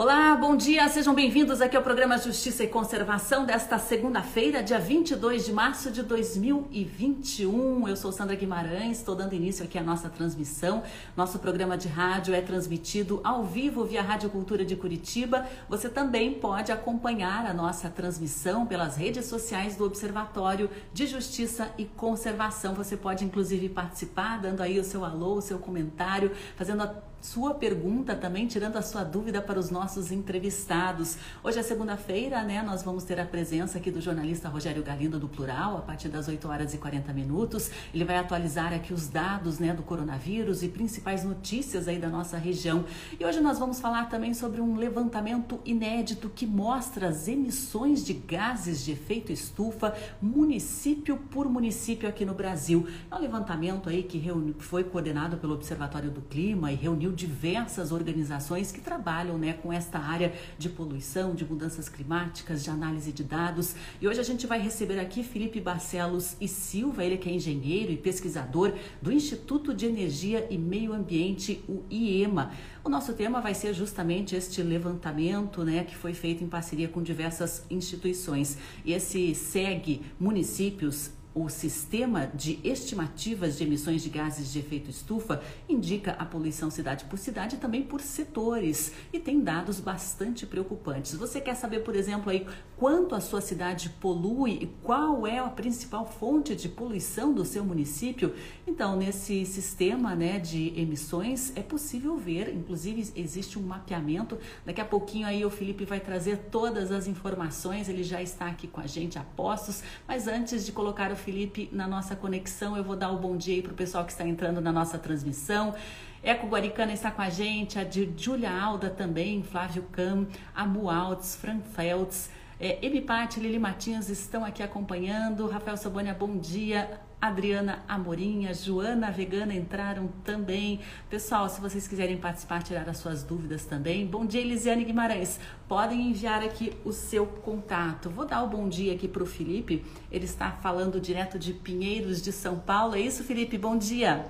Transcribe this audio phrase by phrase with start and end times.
[0.00, 5.44] Olá, bom dia, sejam bem-vindos aqui ao programa Justiça e Conservação desta segunda-feira, dia 22
[5.44, 7.86] de março de 2021.
[7.86, 10.82] Eu sou Sandra Guimarães, estou dando início aqui à nossa transmissão.
[11.14, 15.46] Nosso programa de rádio é transmitido ao vivo via Rádio Cultura de Curitiba.
[15.68, 21.84] Você também pode acompanhar a nossa transmissão pelas redes sociais do Observatório de Justiça e
[21.84, 22.72] Conservação.
[22.72, 27.52] Você pode, inclusive, participar, dando aí o seu alô, o seu comentário, fazendo a sua
[27.52, 31.18] pergunta também, tirando a sua dúvida para os nossos entrevistados.
[31.44, 32.62] Hoje é segunda-feira, né?
[32.62, 36.28] Nós vamos ter a presença aqui do jornalista Rogério Galindo do Plural, a partir das
[36.28, 37.70] 8 horas e 40 minutos.
[37.92, 42.38] Ele vai atualizar aqui os dados, né, do coronavírus e principais notícias aí da nossa
[42.38, 42.86] região.
[43.18, 48.14] E hoje nós vamos falar também sobre um levantamento inédito que mostra as emissões de
[48.14, 52.88] gases de efeito estufa município por município aqui no Brasil.
[53.10, 57.92] É um levantamento aí que reuni, foi coordenado pelo Observatório do Clima e reuniu diversas
[57.92, 63.24] organizações que trabalham né, com esta área de poluição, de mudanças climáticas, de análise de
[63.24, 63.74] dados.
[64.00, 67.92] E hoje a gente vai receber aqui Felipe Barcelos e Silva, ele que é engenheiro
[67.92, 72.52] e pesquisador do Instituto de Energia e Meio Ambiente, o IEMA.
[72.82, 77.02] O nosso tema vai ser justamente este levantamento, né, que foi feito em parceria com
[77.02, 78.56] diversas instituições.
[78.84, 85.40] E esse segue municípios o sistema de estimativas de emissões de gases de efeito estufa
[85.68, 91.14] indica a poluição cidade por cidade e também por setores e tem dados bastante preocupantes.
[91.14, 95.48] Você quer saber, por exemplo, aí quanto a sua cidade polui e qual é a
[95.48, 98.34] principal fonte de poluição do seu município?
[98.66, 104.36] Então, nesse sistema, né, de emissões é possível ver, inclusive existe um mapeamento.
[104.66, 108.66] Daqui a pouquinho aí o Felipe vai trazer todas as informações, ele já está aqui
[108.66, 112.76] com a gente a postos, mas antes de colocar o Felipe na nossa conexão.
[112.76, 114.98] Eu vou dar o bom dia aí para o pessoal que está entrando na nossa
[114.98, 115.74] transmissão.
[116.22, 121.36] Eco Guaricana está com a gente, a de Julia Alda também, Flávio Cam, Amu Alts,
[121.36, 125.46] Frank Feltz, é, Lili Matinhas estão aqui acompanhando.
[125.46, 127.00] Rafael Sabônia, bom dia.
[127.20, 130.80] Adriana Amorinha, Joana Vegana entraram também.
[131.10, 134.06] Pessoal, se vocês quiserem participar, tirar as suas dúvidas também.
[134.06, 135.38] Bom dia, Elisiane Guimarães.
[135.68, 138.08] Podem enviar aqui o seu contato.
[138.08, 139.84] Vou dar o bom dia aqui para o Felipe.
[140.10, 142.96] Ele está falando direto de Pinheiros, de São Paulo.
[142.96, 143.58] É isso, Felipe?
[143.58, 144.24] Bom dia.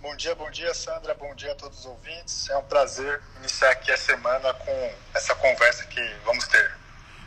[0.00, 1.12] Bom dia, bom dia, Sandra.
[1.12, 2.48] Bom dia a todos os ouvintes.
[2.48, 6.80] É um prazer iniciar aqui a semana com essa conversa que vamos ter.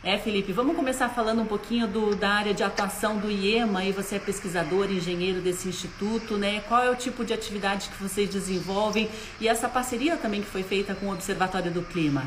[0.06, 3.90] É, Felipe, vamos começar falando um pouquinho do, da área de atuação do IEMA, e
[3.90, 6.62] você é pesquisador, engenheiro desse instituto, né?
[6.68, 9.10] Qual é o tipo de atividade que vocês desenvolvem
[9.40, 12.22] e essa parceria também que foi feita com o Observatório do Clima?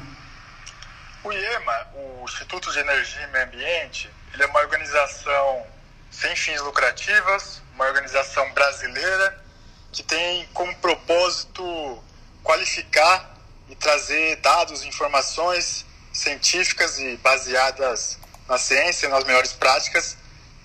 [1.24, 5.64] O IEMA, o Instituto de Energia e Meio Ambiente, ele é uma organização
[6.10, 9.40] sem fins lucrativas, uma organização brasileira
[9.92, 12.04] que tem como propósito
[12.42, 13.38] qualificar
[13.70, 15.86] e trazer dados, informações
[16.18, 18.18] científicas e baseadas
[18.48, 20.18] na ciência e nas melhores práticas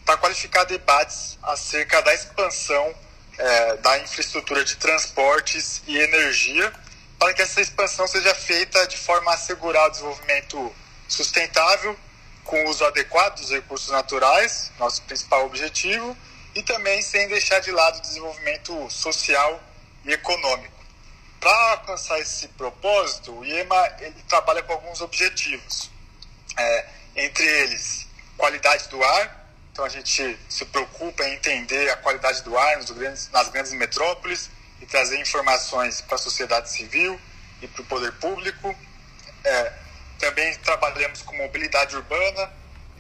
[0.05, 2.95] para qualificar debates acerca da expansão
[3.39, 6.73] é, da infraestrutura de transportes e energia
[7.19, 10.75] para que essa expansão seja feita de forma a assegurar o desenvolvimento
[11.09, 11.97] sustentável
[12.45, 16.17] com o uso adequado dos recursos naturais, nosso principal objetivo,
[16.55, 19.63] e também sem deixar de lado o desenvolvimento social
[20.05, 20.72] e econômico.
[21.43, 25.91] Para alcançar esse propósito, o IEMA ele trabalha com alguns objetivos,
[26.57, 26.87] é,
[27.17, 29.45] entre eles qualidade do ar.
[29.73, 34.51] Então a gente se preocupa em entender a qualidade do ar grandes, nas grandes metrópoles
[34.81, 37.21] e trazer informações para a sociedade civil
[37.61, 38.73] e para o poder público.
[39.43, 39.73] É,
[40.21, 42.53] também trabalhamos com mobilidade urbana,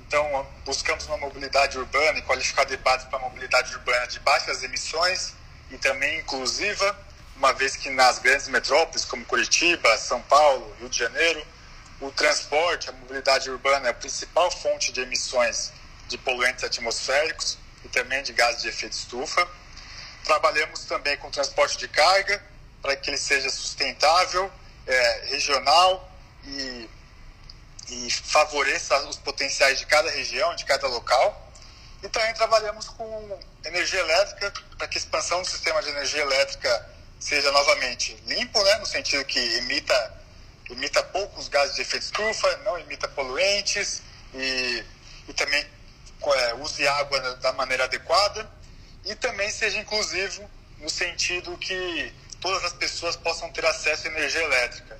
[0.04, 5.32] então buscamos uma mobilidade urbana e qualificar debates para mobilidade urbana de baixas emissões
[5.70, 10.98] e também inclusiva uma vez que nas grandes metrópoles como Curitiba, São Paulo, Rio de
[10.98, 11.44] Janeiro,
[12.00, 15.72] o transporte, a mobilidade urbana é a principal fonte de emissões
[16.08, 19.46] de poluentes atmosféricos e também de gases de efeito estufa.
[20.24, 22.42] Trabalhamos também com transporte de carga
[22.80, 24.50] para que ele seja sustentável,
[24.86, 26.10] é, regional
[26.44, 26.88] e,
[27.88, 31.50] e favoreça os potenciais de cada região, de cada local.
[32.02, 36.91] E também trabalhamos com energia elétrica para que a expansão do sistema de energia elétrica
[37.22, 40.14] seja novamente limpo, né, no sentido que emita,
[40.68, 44.02] emita poucos gases de efeito estufa, não emita poluentes
[44.34, 44.84] e,
[45.28, 45.64] e também
[46.34, 48.50] é, use água da maneira adequada
[49.04, 54.42] e também seja inclusivo no sentido que todas as pessoas possam ter acesso à energia
[54.42, 54.98] elétrica.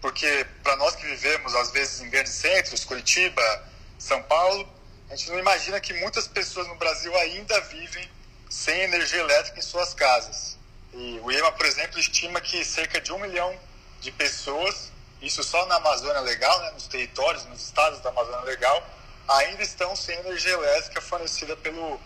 [0.00, 3.64] Porque para nós que vivemos, às vezes, em grandes centros, Curitiba,
[3.98, 4.68] São Paulo,
[5.10, 8.08] a gente não imagina que muitas pessoas no Brasil ainda vivem
[8.48, 10.56] sem energia elétrica em suas casas.
[10.96, 13.58] E o IEMA, por exemplo, estima que cerca de um milhão
[14.00, 14.92] de pessoas
[15.24, 18.86] isso só na Amazônia Legal, né, nos territórios, nos estados da Amazônia Legal,
[19.26, 21.98] ainda estão sem energia elétrica fornecida pelo,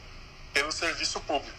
[0.52, 1.58] pelo serviço público.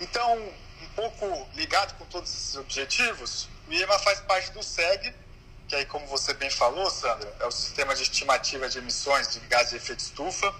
[0.00, 0.36] Então,
[0.82, 5.14] um pouco ligado com todos esses objetivos, o IEMA faz parte do SEG,
[5.68, 9.38] que aí, como você bem falou, Sandra, é o Sistema de Estimativa de Emissões de
[9.46, 10.52] Gases de Efeito Estufa,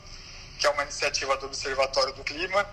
[0.60, 2.64] que é uma iniciativa do Observatório do Clima,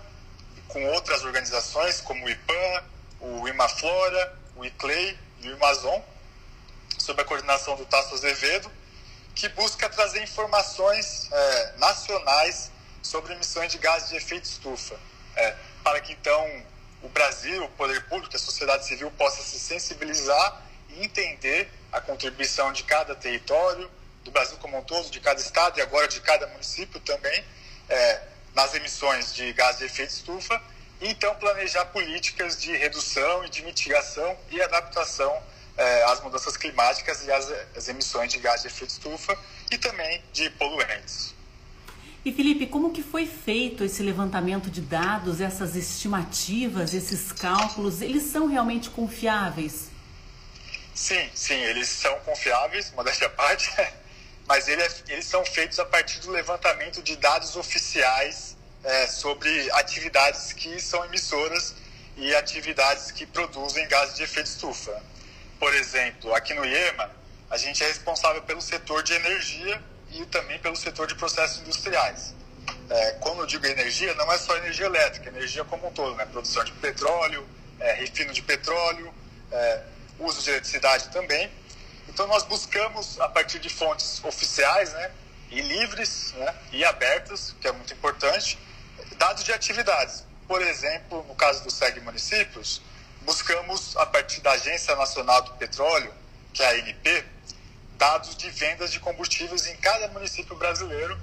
[0.68, 2.84] com outras organizações como o IPAN,
[3.20, 6.04] o IMAFlora, o ICLEI e o IMAZON,
[6.98, 8.70] sob a coordenação do Tasso Azevedo,
[9.34, 12.70] que busca trazer informações é, nacionais
[13.02, 14.98] sobre emissões de gases de efeito estufa,
[15.36, 16.62] é, para que então
[17.02, 22.72] o Brasil, o poder público, a sociedade civil possa se sensibilizar e entender a contribuição
[22.72, 23.90] de cada território,
[24.22, 27.44] do Brasil como um todo, de cada estado e agora de cada município também,
[27.88, 28.22] é,
[28.54, 30.60] nas emissões de gases de efeito estufa,
[31.00, 35.42] e então planejar políticas de redução e de mitigação e adaptação
[35.76, 39.38] é, às mudanças climáticas e às, às emissões de gases de efeito estufa
[39.70, 41.34] e também de poluentes.
[42.22, 48.02] E Felipe, como que foi feito esse levantamento de dados, essas estimativas, esses cálculos?
[48.02, 49.88] Eles são realmente confiáveis?
[50.94, 53.70] Sim, sim, eles são confiáveis, modéstia à parte,
[54.46, 58.54] mas eles, eles são feitos a partir do levantamento de dados oficiais
[58.84, 61.74] é, sobre atividades que são emissoras
[62.16, 65.02] e atividades que produzem gases de efeito estufa.
[65.58, 67.10] Por exemplo, aqui no IEMA,
[67.50, 69.82] a gente é responsável pelo setor de energia
[70.12, 72.34] e também pelo setor de processos industriais.
[72.88, 76.26] É, quando eu digo energia, não é só energia elétrica, energia como um todo, né?
[76.26, 77.46] produção de petróleo,
[77.78, 79.12] é, refino de petróleo,
[79.50, 79.82] é,
[80.18, 81.50] uso de eletricidade também.
[82.08, 85.10] Então nós buscamos, a partir de fontes oficiais né,
[85.50, 88.58] e livres né, e abertas, que é muito importante,
[89.20, 90.24] dados de atividades.
[90.48, 92.80] Por exemplo, no caso do SEG Municípios,
[93.20, 96.12] buscamos, a partir da Agência Nacional do Petróleo,
[96.54, 97.24] que é a ANP,
[97.98, 101.20] dados de vendas de combustíveis em cada município brasileiro.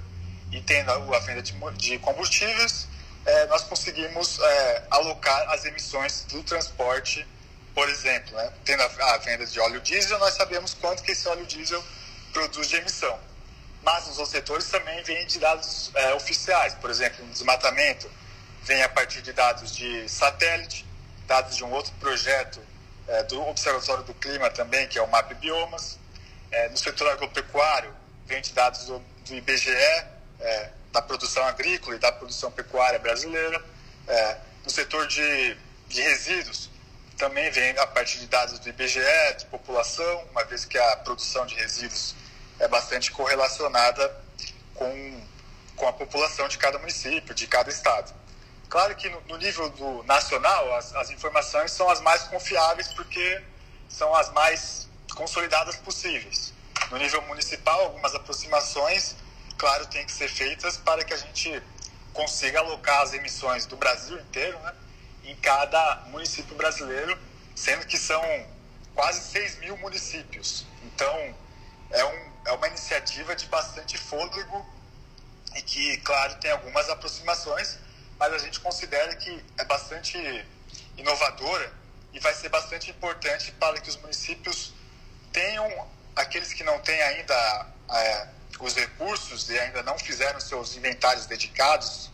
[0.52, 2.86] E tendo a venda de combustíveis,
[3.26, 7.26] é, nós conseguimos é, alocar as emissões do transporte,
[7.74, 8.34] por exemplo.
[8.34, 8.50] Né?
[8.64, 11.84] Tendo a, a, venda de óleo diesel, nós sabemos quanto que esse óleo diesel
[12.32, 13.18] produz de emissão.
[13.82, 16.74] Mas os outros setores também vêm de dados é, oficiais.
[16.74, 18.10] Por exemplo, no desmatamento,
[18.62, 20.84] vem a partir de dados de satélite,
[21.26, 22.60] dados de um outro projeto
[23.06, 25.98] é, do Observatório do Clima também, que é o MAP Biomas.
[26.50, 27.94] É, no setor agropecuário,
[28.26, 29.70] vem de dados do, do IBGE,
[30.40, 33.62] é, da produção agrícola e da produção pecuária brasileira.
[34.06, 35.56] É, no setor de,
[35.88, 36.70] de resíduos,
[37.16, 39.00] também vem a partir de dados do IBGE,
[39.38, 42.14] de população, uma vez que a produção de resíduos
[42.58, 44.14] é bastante correlacionada
[44.74, 45.26] com,
[45.76, 48.12] com a população de cada município, de cada estado.
[48.68, 53.42] Claro que no, no nível do nacional, as, as informações são as mais confiáveis porque
[53.88, 56.52] são as mais consolidadas possíveis.
[56.90, 59.16] No nível municipal, algumas aproximações,
[59.56, 61.62] claro, têm que ser feitas para que a gente
[62.12, 64.74] consiga alocar as emissões do Brasil inteiro né,
[65.24, 67.16] em cada município brasileiro,
[67.54, 68.22] sendo que são
[68.94, 70.66] quase 6 mil municípios.
[70.84, 71.34] Então,
[71.90, 74.66] é, um, é uma iniciativa de bastante fôlego
[75.54, 77.78] e que, claro, tem algumas aproximações,
[78.18, 80.16] mas a gente considera que é bastante
[80.96, 81.70] inovadora
[82.12, 84.72] e vai ser bastante importante para que os municípios
[85.30, 88.28] tenham, aqueles que não têm ainda é,
[88.60, 92.10] os recursos e ainda não fizeram seus inventários dedicados,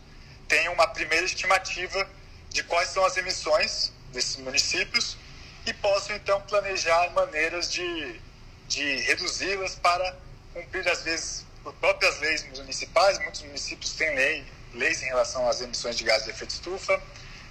[0.49, 2.07] tenham uma primeira estimativa
[2.49, 5.17] de quais são as emissões desses municípios
[5.65, 8.21] e possam então planejar maneiras de,
[8.67, 10.15] de reduzi-las para
[10.53, 13.19] cumprir, às vezes, por próprias leis municipais.
[13.19, 14.45] Muitos municípios têm lei
[14.75, 17.01] leis em relação às emissões de gases de efeito estufa.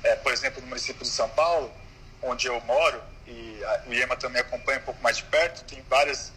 [0.03, 1.73] É, por exemplo, no município de São Paulo,
[2.23, 5.83] onde eu moro, e a, o IEMA também acompanha um pouco mais de perto, tem
[5.89, 6.31] várias,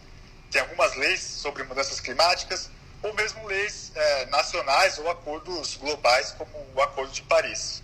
[0.50, 2.70] tem algumas leis sobre mudanças climáticas,
[3.02, 7.82] ou mesmo leis é, nacionais ou acordos globais, como o Acordo de Paris.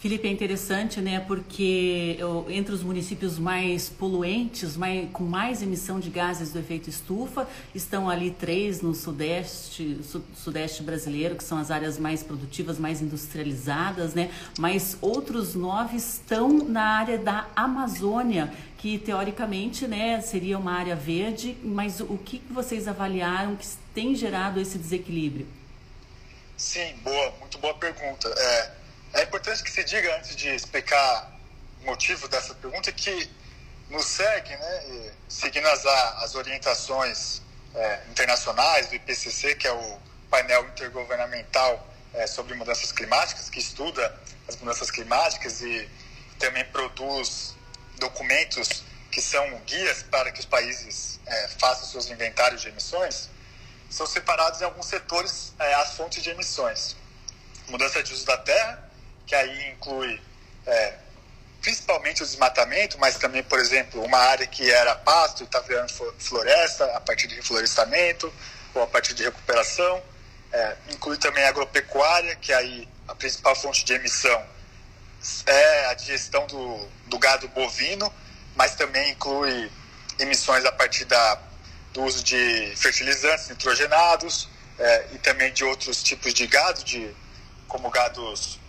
[0.00, 1.20] Felipe, é interessante, né?
[1.20, 2.16] Porque
[2.48, 8.08] entre os municípios mais poluentes, mais, com mais emissão de gases do efeito estufa, estão
[8.08, 10.00] ali três no sudeste,
[10.34, 14.30] sudeste brasileiro, que são as áreas mais produtivas, mais industrializadas, né?
[14.58, 21.58] Mas outros nove estão na área da Amazônia, que teoricamente, né, seria uma área verde.
[21.62, 25.46] Mas o que vocês avaliaram que tem gerado esse desequilíbrio?
[26.56, 28.26] Sim, boa, muito boa pergunta.
[28.34, 28.79] É
[29.12, 31.30] é importante que se diga, antes de explicar
[31.82, 33.30] o motivo dessa pergunta, que
[33.88, 37.42] no SEG, né, seguindo as, as orientações
[37.74, 39.98] é, internacionais do IPCC, que é o
[40.30, 44.16] painel intergovernamental é, sobre mudanças climáticas, que estuda
[44.48, 45.88] as mudanças climáticas e
[46.38, 47.56] também produz
[47.98, 53.28] documentos que são guias para que os países é, façam seus inventários de emissões,
[53.88, 56.96] são separados em alguns setores é, as fontes de emissões.
[57.68, 58.89] Mudança de uso da terra,
[59.30, 60.20] que aí inclui
[60.66, 60.94] é,
[61.62, 65.92] principalmente o desmatamento, mas também, por exemplo, uma área que era pasto e está virando
[66.18, 68.32] floresta a partir de reflorestamento
[68.74, 70.02] ou a partir de recuperação.
[70.52, 74.44] É, inclui também a agropecuária, que aí a principal fonte de emissão
[75.46, 78.12] é a digestão do, do gado bovino,
[78.56, 79.70] mas também inclui
[80.18, 81.38] emissões a partir da,
[81.92, 87.14] do uso de fertilizantes nitrogenados é, e também de outros tipos de gado, de,
[87.68, 88.59] como gados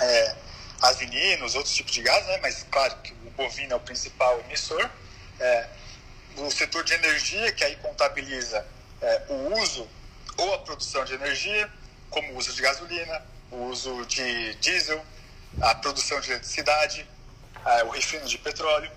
[0.00, 0.36] é,
[0.82, 2.38] asininos, outros tipos de gado, né?
[2.42, 4.88] mas claro que o bovino é o principal emissor.
[5.38, 5.68] É,
[6.36, 8.64] o setor de energia, que aí contabiliza
[9.00, 9.88] é, o uso
[10.36, 11.70] ou a produção de energia,
[12.08, 15.04] como o uso de gasolina, o uso de diesel,
[15.60, 17.06] a produção de eletricidade,
[17.66, 18.90] é, o refino de petróleo,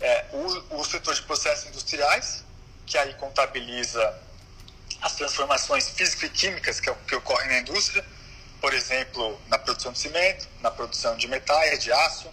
[0.00, 2.44] é, o, o setor de processos industriais,
[2.86, 4.14] que aí contabiliza
[5.02, 8.04] as transformações físico e químicas que, que ocorrem na indústria,
[8.60, 12.28] por exemplo, na produção de cimento, na produção de metais, de aço,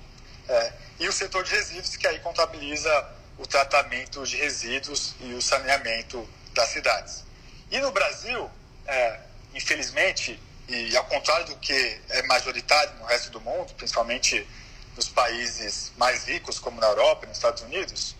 [0.47, 5.41] é, e o setor de resíduos, que aí contabiliza o tratamento de resíduos e o
[5.41, 7.23] saneamento das cidades.
[7.69, 8.49] E no Brasil,
[8.87, 9.19] é,
[9.53, 14.47] infelizmente, e ao contrário do que é majoritário no resto do mundo, principalmente
[14.95, 18.15] nos países mais ricos, como na Europa e nos Estados Unidos,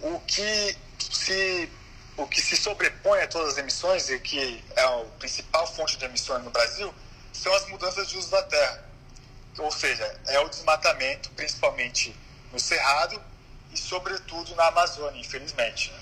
[0.00, 1.68] o que se
[2.16, 6.04] o que se sobrepõe a todas as emissões e que é a principal fonte de
[6.04, 6.94] emissões no Brasil
[7.34, 8.84] são as mudanças de uso da terra.
[9.58, 12.16] Ou seja, é o desmatamento, principalmente
[12.50, 13.20] no Cerrado
[13.72, 15.92] e, sobretudo, na Amazônia, infelizmente.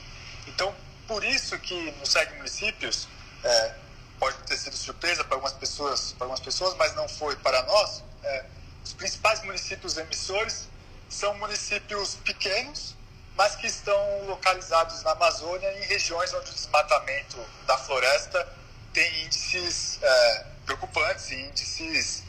[0.46, 0.74] Então,
[1.08, 3.08] por isso que nos sete municípios,
[3.42, 3.74] é,
[4.18, 8.04] pode ter sido surpresa para algumas pessoas, para algumas pessoas, mas não foi para nós.
[8.22, 8.44] É,
[8.84, 10.68] os principais municípios emissores
[11.08, 12.94] são municípios pequenos,
[13.36, 17.36] mas que estão localizados na Amazônia, em regiões onde o desmatamento
[17.66, 18.46] da floresta
[18.92, 22.22] tem índices é, preocupantes, índices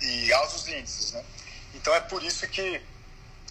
[0.00, 1.24] e altos índices, né?
[1.74, 2.80] Então é por isso que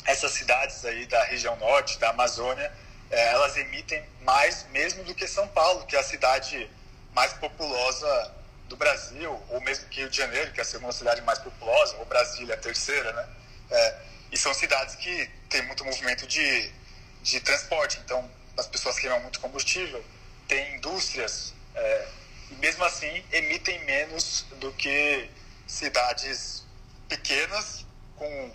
[0.05, 2.71] essas cidades aí da região norte, da Amazônia,
[3.09, 6.69] é, elas emitem mais mesmo do que São Paulo, que é a cidade
[7.13, 8.36] mais populosa
[8.67, 11.95] do Brasil, ou mesmo que Rio de Janeiro, que é a segunda cidade mais populosa,
[11.98, 13.27] ou Brasília, a terceira, né?
[13.71, 13.95] É,
[14.31, 16.71] e são cidades que têm muito movimento de,
[17.24, 20.03] de transporte, então as pessoas queimam muito combustível,
[20.48, 22.07] tem indústrias, é,
[22.51, 25.29] e mesmo assim emitem menos do que
[25.67, 26.65] cidades
[27.07, 28.51] pequenas, com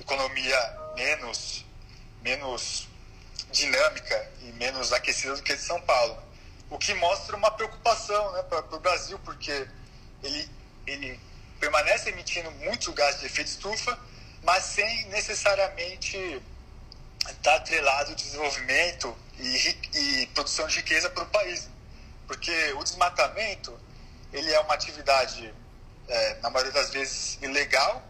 [0.00, 1.64] economia menos,
[2.22, 2.88] menos
[3.50, 6.22] dinâmica e menos aquecida do que de São Paulo.
[6.68, 9.68] O que mostra uma preocupação né, para o Brasil, porque
[10.22, 10.50] ele,
[10.86, 11.20] ele
[11.60, 13.98] permanece emitindo muito gás de efeito estufa,
[14.42, 16.42] mas sem necessariamente
[17.28, 21.68] estar atrelado ao desenvolvimento e, e produção de riqueza para o país.
[22.26, 23.78] Porque o desmatamento
[24.32, 25.52] ele é uma atividade,
[26.08, 28.02] é, na maioria das vezes, ilegal,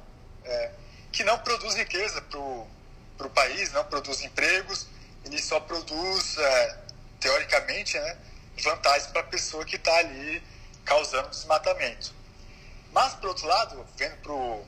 [0.45, 0.71] é,
[1.13, 4.87] que não produz riqueza para o país, não produz empregos,
[5.25, 6.79] ele só produz, é,
[7.21, 8.19] teoricamente, né,
[8.63, 10.43] vantagens para a pessoa que está ali
[10.85, 12.15] causando desmatamento.
[12.93, 14.65] Mas, por outro lado, vendo pro,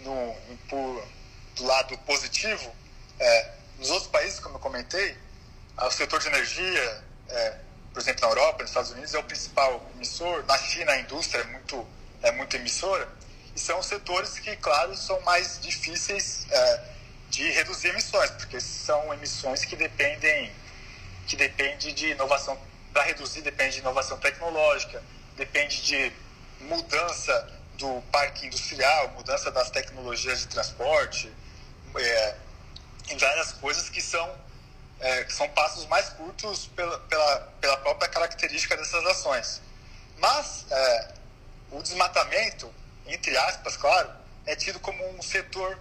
[0.00, 0.36] no,
[0.68, 1.04] pro,
[1.54, 2.74] do lado positivo,
[3.18, 5.16] é, nos outros países, como eu comentei,
[5.76, 7.58] o setor de energia, é,
[7.98, 10.44] por exemplo, na Europa, nos Estados Unidos, é o principal emissor.
[10.46, 11.84] Na China, a indústria é muito,
[12.22, 13.08] é muito emissora.
[13.56, 16.80] E são setores que, claro, são mais difíceis é,
[17.28, 20.52] de reduzir emissões, porque são emissões que dependem
[21.26, 22.56] que depende de inovação
[22.92, 25.02] para reduzir depende de inovação tecnológica,
[25.36, 26.12] depende de
[26.60, 31.30] mudança do parque industrial, mudança das tecnologias de transporte,
[31.96, 32.34] é,
[33.18, 34.32] várias coisas que são
[35.00, 39.62] é, que são passos mais curtos pela, pela, pela própria característica dessas ações.
[40.18, 41.14] Mas é,
[41.70, 42.72] o desmatamento,
[43.06, 44.10] entre aspas, claro,
[44.46, 45.78] é tido como um setor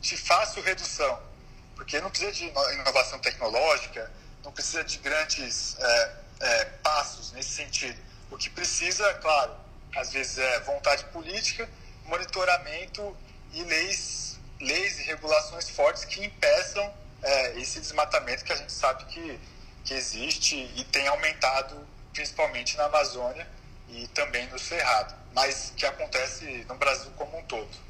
[0.00, 1.20] de fácil redução,
[1.74, 4.10] porque não precisa de inovação tecnológica,
[4.44, 8.00] não precisa de grandes é, é, passos nesse sentido.
[8.30, 9.52] O que precisa, claro,
[9.96, 11.68] às vezes é vontade política,
[12.04, 13.16] monitoramento
[13.52, 16.92] e leis, leis e regulações fortes que impeçam
[17.24, 19.40] é, esse desmatamento que a gente sabe que,
[19.84, 23.46] que existe e tem aumentado principalmente na Amazônia
[23.88, 27.83] e também no Cerrado, mas que acontece no Brasil como um todo.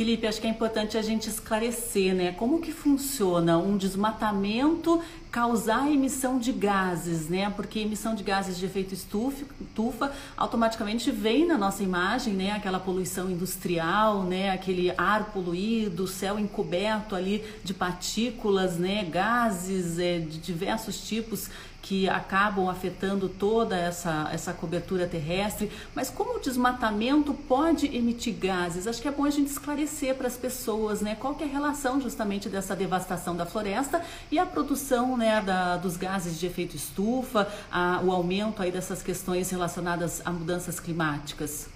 [0.00, 2.32] Felipe, acho que é importante a gente esclarecer, né?
[2.32, 4.98] Como que funciona um desmatamento
[5.30, 7.50] causar emissão de gases, né?
[7.50, 12.52] Porque emissão de gases de efeito estufa, automaticamente vem na nossa imagem, né?
[12.52, 14.48] Aquela poluição industrial, né?
[14.48, 19.04] Aquele ar poluído, céu encoberto ali de partículas, né?
[19.04, 21.50] Gases é, de diversos tipos
[21.82, 25.72] que acabam afetando toda essa, essa cobertura terrestre.
[25.94, 28.86] Mas como o desmatamento pode emitir gases?
[28.86, 31.16] Acho que é bom a gente esclarecer para as pessoas, né?
[31.18, 35.96] Qual é a relação justamente dessa devastação da floresta e a produção, né, da, dos
[35.96, 41.68] gases de efeito estufa, a, o aumento aí dessas questões relacionadas a mudanças climáticas?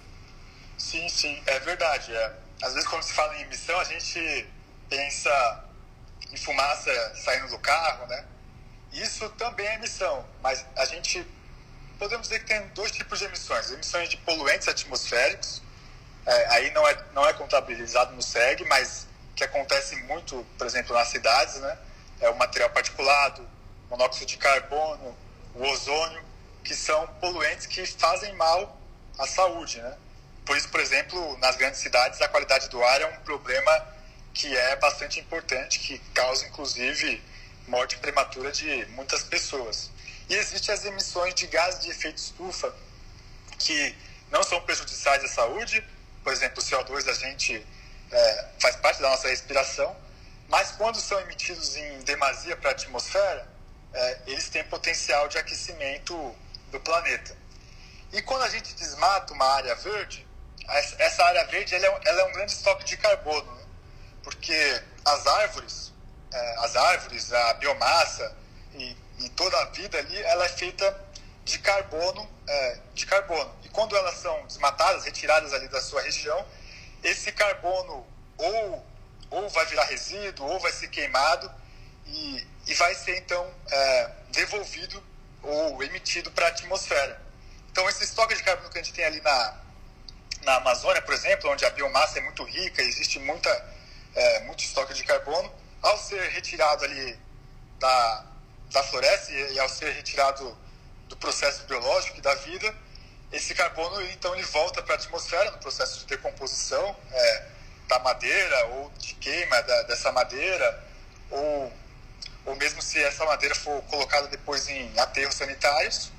[0.77, 2.11] Sim, sim, é verdade.
[2.13, 2.33] É.
[2.61, 4.47] Às vezes quando se fala em emissão, a gente
[4.89, 5.63] pensa
[6.31, 8.25] em fumaça saindo do carro, né?
[8.95, 11.25] Isso também é emissão, mas a gente
[11.99, 15.61] podemos dizer que tem dois tipos de emissões: emissões de poluentes atmosféricos,
[16.25, 20.95] é, aí não é, não é contabilizado no SEG, mas que acontece muito, por exemplo,
[20.95, 21.77] nas cidades, né?
[22.21, 23.45] É o material particulado,
[23.89, 25.15] monóxido de carbono,
[25.53, 26.23] o ozônio,
[26.63, 28.79] que são poluentes que fazem mal
[29.19, 29.97] à saúde, né?
[30.45, 33.85] Por isso, por exemplo, nas grandes cidades, a qualidade do ar é um problema
[34.33, 37.21] que é bastante importante, que causa, inclusive,
[37.67, 39.89] morte prematura de muitas pessoas.
[40.29, 42.73] E existem as emissões de gases de efeito estufa
[43.59, 43.95] que
[44.31, 45.83] não são prejudiciais à saúde,
[46.23, 47.65] por exemplo, o CO2 a gente
[48.11, 49.95] é, faz parte da nossa respiração,
[50.47, 53.47] mas quando são emitidos em demasia para a atmosfera,
[53.93, 56.35] é, eles têm potencial de aquecimento
[56.71, 57.35] do planeta.
[58.11, 60.25] E quando a gente desmata uma área verde,
[60.67, 63.63] essa área verde ela é, ela é um grande estoque de carbono, né?
[64.23, 65.93] porque as árvores
[66.59, 68.35] as árvores, a biomassa
[68.73, 70.99] e, e, toda a vida ali, ela é feita
[71.43, 73.53] de carbono, é, de carbono.
[73.63, 76.45] E quando elas são desmatadas, retiradas ali da sua região,
[77.03, 78.05] esse carbono
[78.37, 78.85] ou,
[79.29, 81.51] ou vai virar resíduo, ou vai ser queimado
[82.07, 85.01] e, e vai ser então é, devolvido
[85.43, 87.21] ou emitido para a atmosfera.
[87.71, 89.53] Então esse estoque de carbono que a gente tem ali na,
[90.43, 93.49] na Amazônia, por exemplo, onde a biomassa é muito rica, existe muita,
[94.15, 95.51] é, muito estoque de carbono,
[95.85, 97.17] ao ser retirado ali
[97.79, 98.25] da,
[98.71, 100.57] da floresta e, e ao ser retirado
[101.07, 102.73] do processo biológico e da vida,
[103.31, 107.47] esse carbono então ele volta para a atmosfera no processo de decomposição é,
[107.87, 110.83] da madeira ou de queima da, dessa madeira
[111.29, 111.71] ou
[112.45, 116.11] ou mesmo se essa madeira for colocada depois em aterros sanitários.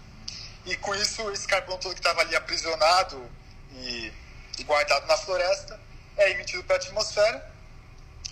[0.64, 3.30] E com isso esse carbono todo que estava ali aprisionado
[3.70, 4.12] e,
[4.58, 5.78] e guardado na floresta
[6.16, 7.55] é emitido para a atmosfera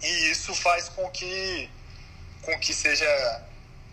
[0.05, 1.71] e isso faz com que,
[2.43, 3.43] com que seja,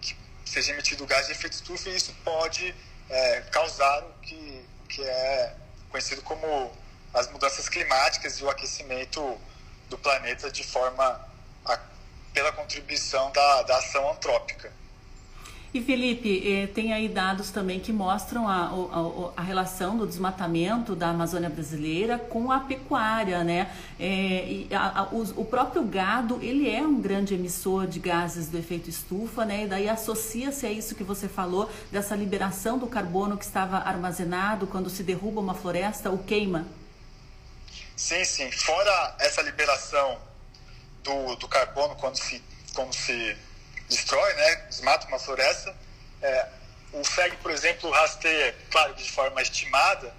[0.01, 2.75] que seja emitido gás de efeito estufa e isso pode
[3.09, 5.55] é, causar o que, que é
[5.89, 6.71] conhecido como
[7.13, 9.39] as mudanças climáticas e o aquecimento
[9.89, 11.29] do planeta de forma
[11.65, 11.79] a,
[12.33, 14.71] pela contribuição da, da ação antrópica.
[15.73, 20.97] E Felipe, eh, tem aí dados também que mostram a, a, a, relação do desmatamento
[20.97, 23.73] da Amazônia brasileira com a pecuária, né?
[23.97, 28.89] É, a, o, o, próprio gado, ele é um grande emissor de gases do efeito
[28.89, 29.63] estufa, né?
[29.63, 34.67] E daí associa-se a isso que você falou, dessa liberação do carbono que estava armazenado
[34.67, 36.67] quando se derruba uma floresta ou queima.
[37.95, 38.51] Sim, sim.
[38.51, 40.17] Fora essa liberação
[41.01, 42.43] do, do carbono quando se,
[42.75, 43.37] quando se
[43.91, 45.75] destrói, né, desmata uma floresta.
[46.21, 46.47] É,
[46.93, 50.13] o FEG, por exemplo, rasteia, claro, de forma estimada,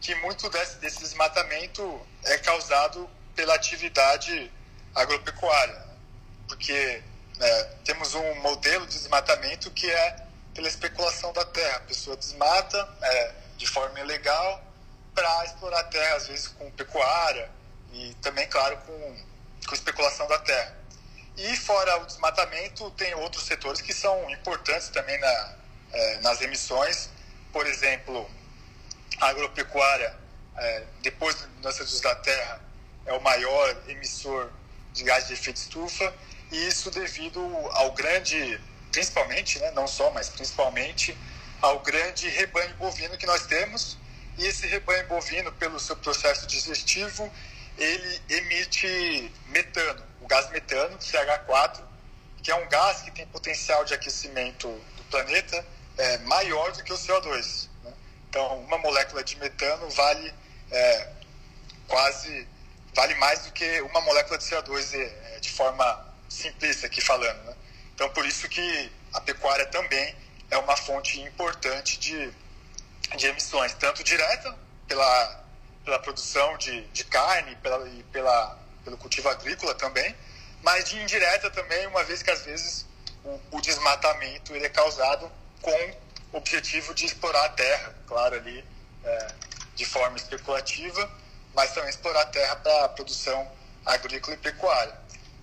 [0.00, 4.50] que muito desse, desse desmatamento é causado pela atividade
[4.94, 5.82] agropecuária,
[6.48, 7.02] porque
[7.36, 10.16] né, temos um modelo de desmatamento que é
[10.54, 11.78] pela especulação da terra.
[11.78, 14.62] A pessoa desmata é, de forma ilegal
[15.14, 17.50] para explorar a terra, às vezes com pecuária
[17.92, 19.16] e também, claro, com,
[19.66, 20.83] com especulação da terra.
[21.36, 25.54] E fora o desmatamento, tem outros setores que são importantes também na,
[25.92, 27.10] é, nas emissões.
[27.52, 28.30] Por exemplo,
[29.20, 30.14] a agropecuária,
[30.56, 32.60] é, depois de uso da terra,
[33.04, 34.50] é o maior emissor
[34.92, 36.14] de gás de efeito estufa.
[36.52, 37.40] E isso devido
[37.72, 38.60] ao grande,
[38.92, 41.18] principalmente, né, não só, mas principalmente,
[41.60, 43.98] ao grande rebanho bovino que nós temos.
[44.38, 47.28] E esse rebanho bovino, pelo seu processo digestivo,
[47.76, 51.82] ele emite metano o gás metano, CH4,
[52.42, 55.64] que é um gás que tem potencial de aquecimento do planeta
[55.98, 57.68] é, maior do que o CO2.
[57.84, 57.92] Né?
[58.30, 60.32] Então, uma molécula de metano vale
[60.70, 61.08] é,
[61.86, 62.48] quase
[62.94, 67.42] vale mais do que uma molécula de CO2 é, de forma simplista aqui falando.
[67.44, 67.54] Né?
[67.94, 70.16] Então, por isso que a pecuária também
[70.50, 72.32] é uma fonte importante de,
[73.16, 74.56] de emissões, tanto direta
[74.88, 75.44] pela,
[75.84, 80.14] pela produção de, de carne pela, e pela pelo cultivo agrícola também,
[80.62, 82.86] mas de indireta também, uma vez que às vezes
[83.24, 85.94] o, o desmatamento ele é causado com
[86.32, 88.64] o objetivo de explorar a terra, claro, ali
[89.04, 89.34] é,
[89.74, 91.10] de forma especulativa,
[91.54, 93.50] mas também explorar a terra para produção
[93.84, 94.94] agrícola e pecuária.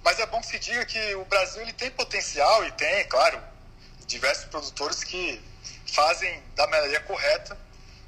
[0.04, 3.41] Mas é bom que se diga que o Brasil ele tem potencial e tem, claro,
[4.08, 5.41] diversos produtores que
[5.93, 7.58] fazem da maneira correta,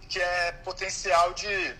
[0.10, 1.76] que é potencial de,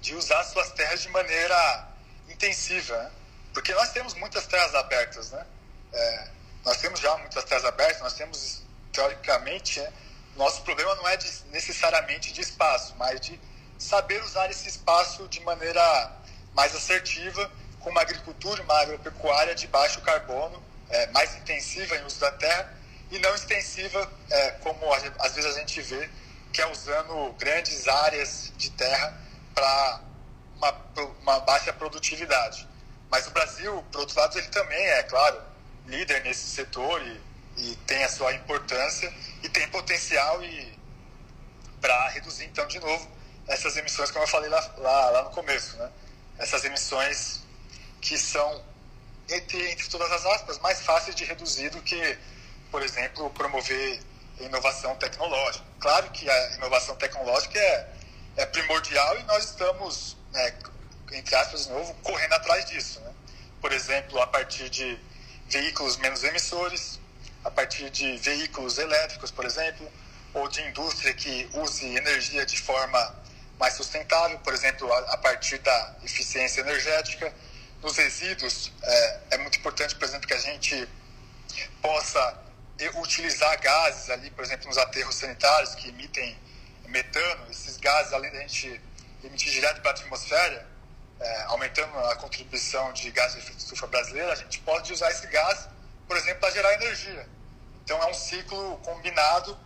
[0.00, 1.88] de usar suas terras de maneira
[2.36, 3.10] intensiva, né?
[3.52, 5.44] porque nós temos muitas terras abertas, né?
[5.92, 6.28] É,
[6.64, 9.92] nós temos já muitas terras abertas, nós temos, teoricamente, né?
[10.36, 13.40] nosso problema não é de, necessariamente de espaço, mas de
[13.78, 16.12] saber usar esse espaço de maneira
[16.54, 22.20] mais assertiva, com uma agricultura, uma agropecuária de baixo carbono, é, mais intensiva em uso
[22.20, 22.72] da terra
[23.10, 26.10] e não extensiva, é, como às vezes a gente vê,
[26.52, 29.14] que é usando grandes áreas de terra
[29.54, 30.00] para
[30.56, 30.74] uma,
[31.20, 32.68] uma baixa produtividade.
[33.10, 35.40] Mas o Brasil, por outro lado, ele também é, claro,
[35.86, 37.20] líder nesse setor e,
[37.58, 40.76] e tem a sua importância e tem potencial e
[41.80, 43.08] para reduzir, então, de novo,
[43.46, 45.90] essas emissões, como eu falei lá, lá, lá no começo, né?
[46.38, 47.42] Essas emissões
[48.00, 48.64] que são,
[49.28, 52.18] entre, entre todas as aspas, mais fáceis de reduzir do que,
[52.70, 54.00] por exemplo, promover
[54.40, 55.64] inovação tecnológica.
[55.78, 57.88] Claro que a inovação tecnológica é,
[58.36, 60.54] é primordial e nós estamos, né,
[61.12, 63.00] entre aspas, de novo, correndo atrás disso.
[63.00, 63.12] Né?
[63.60, 64.98] Por exemplo, a partir de
[65.48, 67.00] veículos menos emissores,
[67.44, 69.90] a partir de veículos elétricos, por exemplo,
[70.34, 73.16] ou de indústria que use energia de forma
[73.58, 77.32] mais sustentável, por exemplo, a, partir da eficiência energética.
[77.82, 80.88] Nos resíduos, é, é muito importante, por exemplo, que a gente
[81.80, 82.42] possa
[82.96, 86.36] utilizar gases ali, por exemplo, nos aterros sanitários que emitem
[86.88, 88.80] metano, esses gases, além da gente
[89.26, 90.66] emitir direto para a atmosfera,
[91.18, 95.10] é, aumentando a contribuição de gás de efeito de estufa brasileira, a gente pode usar
[95.10, 95.68] esse gás,
[96.06, 97.28] por exemplo, para gerar energia.
[97.84, 99.58] Então é um ciclo combinado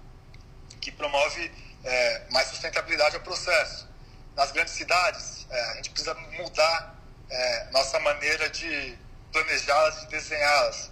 [0.80, 1.52] que promove
[1.84, 3.88] é, mais sustentabilidade ao processo.
[4.36, 6.94] Nas grandes cidades, é, a gente precisa mudar
[7.28, 8.96] é, nossa maneira de
[9.32, 10.90] planejá-las, de desenhá-las.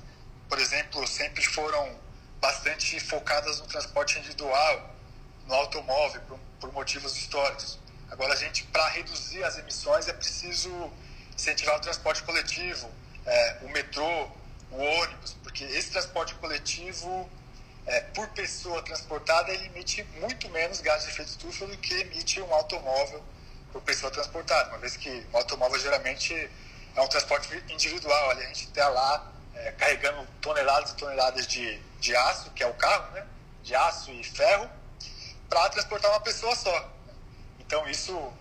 [0.49, 1.99] Por exemplo, sempre foram
[2.41, 4.95] bastante focadas no transporte individual,
[5.47, 7.78] no automóvel, por, por motivos históricos.
[8.11, 10.71] Agora, a gente, para reduzir as emissões, é preciso
[11.35, 12.90] incentivar o transporte coletivo,
[13.25, 14.29] é, o metrô,
[14.71, 17.29] o ônibus, porque esse transporte coletivo,
[17.87, 22.40] é, por pessoa transportada, ele emite muito menos gás de efeito estufa do que emite
[22.40, 23.23] um automóvel
[23.73, 26.35] por pessoa transportada, uma vez que o automóvel geralmente
[26.97, 31.79] é um transporte individual, ali a gente está lá é, carregando toneladas e toneladas de,
[32.01, 33.27] de aço, que é o carro, né?
[33.62, 34.68] de aço e ferro,
[35.49, 36.98] para transportar uma pessoa só.
[37.69, 38.33] Então, isso,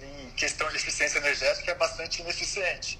[0.00, 2.98] em questão de eficiência energética, é bastante ineficiente.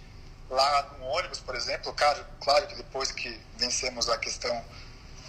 [0.49, 4.65] Lá no ônibus, por exemplo, claro, claro que depois que vencemos a questão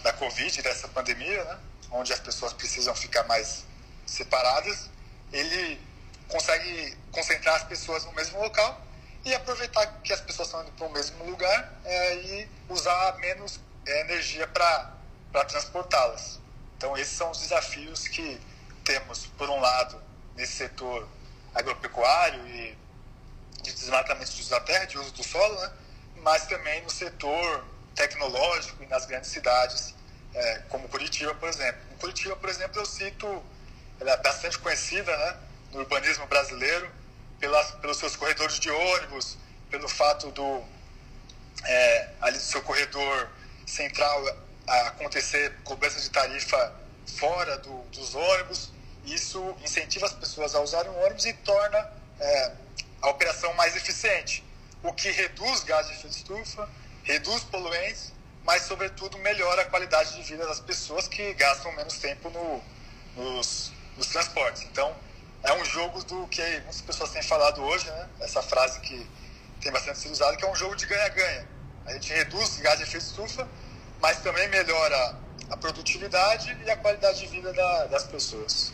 [0.03, 1.59] da Covid, dessa pandemia, né?
[1.89, 3.65] onde as pessoas precisam ficar mais
[4.05, 4.91] separadas,
[5.31, 5.81] ele
[6.27, 8.79] consegue concentrar as pessoas no mesmo local
[9.25, 13.59] e aproveitar que as pessoas estão indo para o mesmo lugar é, e usar menos
[13.87, 16.39] é, energia para transportá-las.
[16.77, 18.39] Então, esses são os desafios que
[18.83, 21.07] temos, por um lado, nesse setor
[21.53, 22.77] agropecuário e
[23.61, 25.71] de desmatamento de uso da terra, de uso do solo, né?
[26.17, 27.65] mas também no setor
[27.95, 29.93] tecnológico e nas grandes cidades,
[30.33, 31.81] é, como Curitiba, por exemplo.
[31.93, 33.43] Em Curitiba, por exemplo, eu cito,
[33.99, 35.37] ela é bastante conhecida né,
[35.71, 36.89] no urbanismo brasileiro,
[37.39, 39.37] pelas, pelos seus corredores de ônibus,
[39.69, 40.63] pelo fato do
[41.65, 43.29] é, ali do seu corredor
[43.65, 44.23] central
[44.67, 46.73] acontecer cobrança de tarifa
[47.17, 48.71] fora do, dos ônibus.
[49.05, 52.51] Isso incentiva as pessoas a usarem o ônibus e torna é,
[53.01, 54.43] a operação mais eficiente,
[54.81, 56.69] o que reduz gás de efeito estufa,
[57.03, 58.13] reduz poluentes,
[58.45, 62.61] mas, sobretudo, melhora a qualidade de vida das pessoas que gastam menos tempo no,
[63.15, 64.63] nos, nos transportes.
[64.63, 64.93] Então,
[65.43, 68.09] é um jogo do que muitas pessoas têm falado hoje, né?
[68.19, 69.07] Essa frase que
[69.61, 71.47] tem bastante sido usada, que é um jogo de ganha-ganha.
[71.85, 73.47] A gente reduz gás de efeito estufa,
[74.01, 75.17] mas também melhora
[75.49, 78.73] a produtividade e a qualidade de vida da, das pessoas.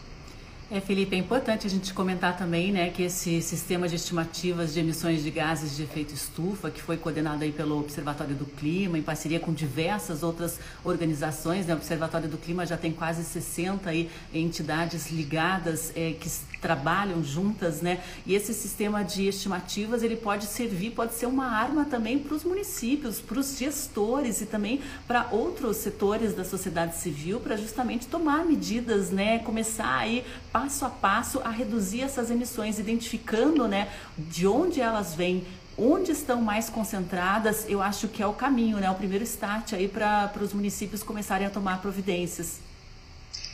[0.71, 4.79] É, Felipe, é importante a gente comentar também, né, que esse sistema de estimativas de
[4.79, 9.01] emissões de gases de efeito estufa, que foi coordenado aí pelo Observatório do Clima, em
[9.01, 14.11] parceria com diversas outras organizações, né, o Observatório do Clima já tem quase 60 aí
[14.31, 16.29] entidades ligadas é, que
[16.61, 21.85] trabalham juntas, né, e esse sistema de estimativas, ele pode servir, pode ser uma arma
[21.85, 27.39] também para os municípios, para os gestores e também para outros setores da sociedade civil,
[27.39, 33.67] para justamente tomar medidas, né, começar aí passo a passo a reduzir essas emissões, identificando
[33.67, 35.45] né, de onde elas vêm,
[35.79, 38.89] onde estão mais concentradas, eu acho que é o caminho, né?
[38.91, 42.59] O primeiro start aí para os municípios começarem a tomar providências.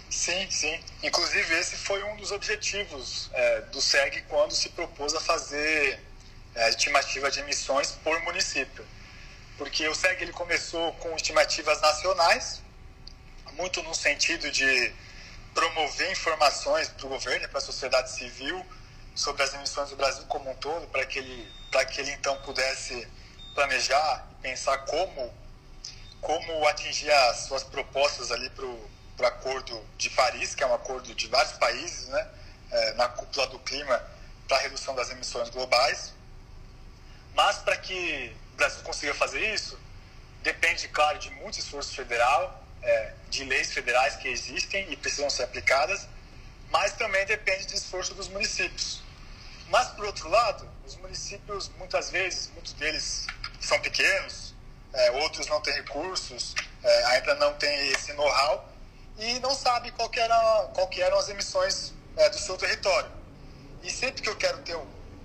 [0.10, 0.80] Sim, sim.
[1.04, 6.00] Inclusive esse foi um dos objetivos é, do SEG quando se propôs a fazer
[6.56, 8.86] é, estimativa de emissões por município.
[9.58, 12.62] Porque o SEG ele começou com estimativas nacionais,
[13.54, 14.94] muito no sentido de
[15.54, 18.66] promover informações para o governo e para a sociedade civil
[19.16, 22.36] sobre as emissões do Brasil como um todo, para que ele, para que ele então
[22.42, 23.08] pudesse
[23.54, 25.34] planejar e pensar como,
[26.20, 31.14] como atingir as suas propostas ali para o Acordo de Paris, que é um acordo
[31.16, 32.28] de vários países, né,
[32.72, 34.02] é, na cúpula do clima
[34.48, 36.14] para a redução das emissões globais.
[37.34, 39.80] Mas para que o Brasil consiga fazer isso,
[40.44, 45.44] depende, claro, de muito esforço federal, é, de leis federais que existem e precisam ser
[45.44, 46.08] aplicadas,
[46.70, 49.02] mas também depende do esforço dos municípios.
[49.70, 53.26] Mas, por outro lado, os municípios, muitas vezes, muitos deles
[53.60, 54.54] são pequenos,
[54.94, 56.54] é, outros não têm recursos,
[57.08, 58.75] ainda não têm esse know-how
[59.18, 63.12] e não sabem qual que era, qual que eram as emissões é, do seu território.
[63.84, 64.78] E sempre que eu quero ter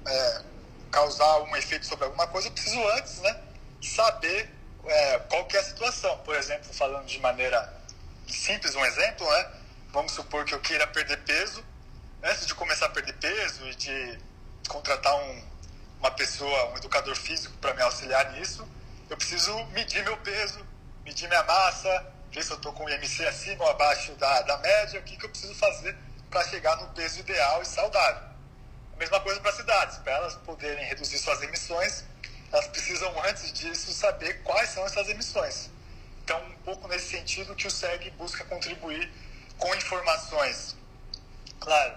[0.07, 0.42] é,
[0.90, 3.40] causar um efeito sobre alguma coisa, eu preciso antes né,
[3.83, 4.50] saber
[4.85, 6.16] é, qual que é a situação.
[6.18, 7.72] Por exemplo, falando de maneira
[8.26, 9.50] simples, um exemplo, né?
[9.92, 11.64] Vamos supor que eu queira perder peso.
[12.22, 14.18] Antes de começar a perder peso e de
[14.68, 15.42] contratar um,
[15.98, 18.66] uma pessoa, um educador físico para me auxiliar nisso,
[19.09, 20.64] eu preciso medir meu peso,
[21.05, 24.59] medir minha massa, ver se eu estou com o IMC acima ou abaixo da, da
[24.59, 25.97] média, o que, que eu preciso fazer
[26.31, 28.23] para chegar no peso ideal e saudável.
[28.95, 32.05] A mesma coisa para cidades, para elas poderem reduzir suas emissões,
[32.53, 35.71] elas precisam, antes disso, saber quais são essas emissões.
[36.23, 39.11] Então, um pouco nesse sentido que o SEG busca contribuir
[39.59, 40.77] com informações,
[41.59, 41.95] claro,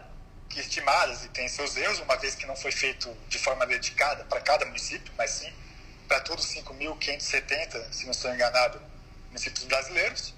[0.56, 4.42] estimadas e tem seus erros, uma vez que não foi feito de forma dedicada para
[4.42, 5.52] cada município, mas sim
[6.08, 8.80] para todos 5.570, se não estou enganado,
[9.34, 10.34] municípios brasileiros.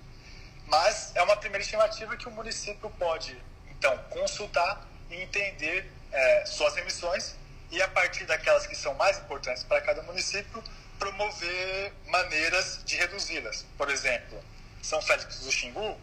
[0.67, 3.37] Mas é uma primeira estimativa que o município pode,
[3.69, 7.35] então, consultar e entender é, suas emissões
[7.69, 10.63] e a partir daquelas que são mais importantes para cada município,
[10.97, 13.65] promover maneiras de reduzi-las.
[13.77, 14.41] Por exemplo,
[14.81, 15.99] São Félix do Xingu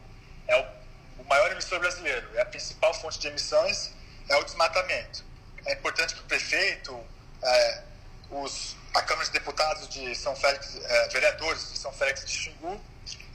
[0.46, 3.90] é o, o maior emissor brasileiro, é a principal fonte de emissões
[4.28, 5.24] é o desmatamento.
[5.66, 6.98] É importante que o prefeito,
[7.42, 7.82] é,
[8.30, 12.80] os, a Câmara de Deputados de São Félix, é, vereadores de São Félix de Xingu,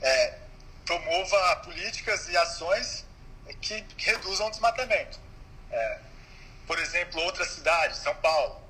[0.00, 0.34] é,
[0.84, 3.04] promova políticas e ações
[3.60, 5.18] que, reduzam o desmatamento.
[5.70, 5.98] É,
[6.66, 8.60] por exemplo, outra cidade, São Paulo,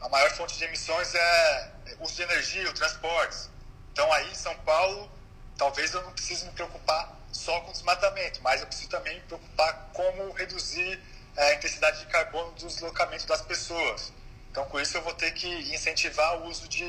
[0.00, 3.48] a maior fonte de emissões é uso de energia, o transporte.
[3.92, 5.10] Então aí São Paulo,
[5.56, 9.90] talvez eu não precise me preocupar só com desmatamento, mas eu preciso também me preocupar
[9.92, 11.00] como reduzir
[11.36, 14.12] é, a intensidade de carbono do deslocamento das pessoas.
[14.56, 16.82] Então com isso eu vou ter que incentivar o uso de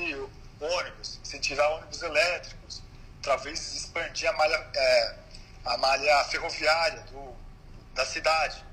[0.61, 2.81] ônibus, incentivar ônibus elétricos,
[3.21, 5.15] talvez expandir a malha, é,
[5.65, 7.35] a malha ferroviária do,
[7.93, 8.63] da cidade.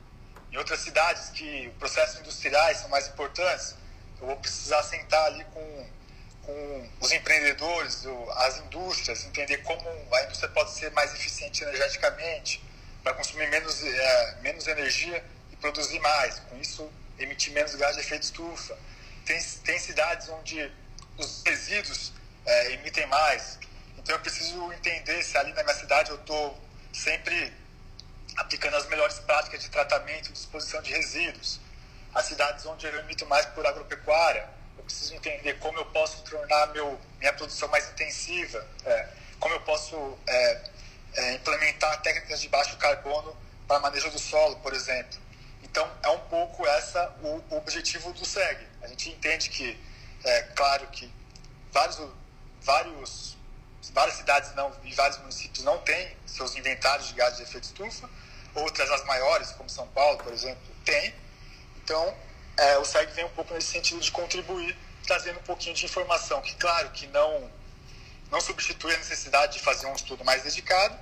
[0.53, 3.75] Em outras cidades que processos industriais são mais importantes,
[4.21, 5.87] eu vou precisar sentar ali com,
[6.45, 12.63] com os empreendedores, as indústrias, entender como a indústria pode ser mais eficiente energeticamente,
[13.03, 16.39] para consumir menos, é, menos energia e produzir mais.
[16.49, 18.77] Com isso, emitir menos gás de efeito estufa.
[19.25, 20.71] Tem, tem cidades onde
[21.17, 22.13] os resíduos
[22.45, 23.59] é, emitem mais.
[23.99, 26.59] Então, eu preciso entender se ali na minha cidade eu estou
[26.93, 27.53] sempre
[28.37, 31.61] aplicando as melhores práticas de tratamento e disposição de resíduos.
[32.15, 36.67] As cidades onde eu emito mais por agropecuária, eu preciso entender como eu posso tornar
[36.69, 39.09] meu, minha produção mais intensiva, é,
[39.41, 40.61] como eu posso é,
[41.15, 45.19] é, implementar técnicas de baixo carbono para manejo do solo, por exemplo.
[45.75, 48.65] Então, é um pouco essa o, objetivo do SEG.
[48.81, 49.77] A gente entende que,
[50.23, 51.13] é claro que
[51.73, 51.99] vários,
[52.63, 53.37] vários,
[53.93, 58.09] várias cidades não, e vários municípios não têm seus inventários de gases de efeito estufa,
[58.55, 61.13] outras, as maiores, como São Paulo, por exemplo, tem.
[61.83, 62.17] Então,
[62.57, 66.41] é, o SEG vem um pouco nesse sentido de contribuir, trazendo um pouquinho de informação,
[66.41, 67.51] que, claro, que não,
[68.31, 70.97] não substitui a necessidade de fazer um estudo mais dedicado,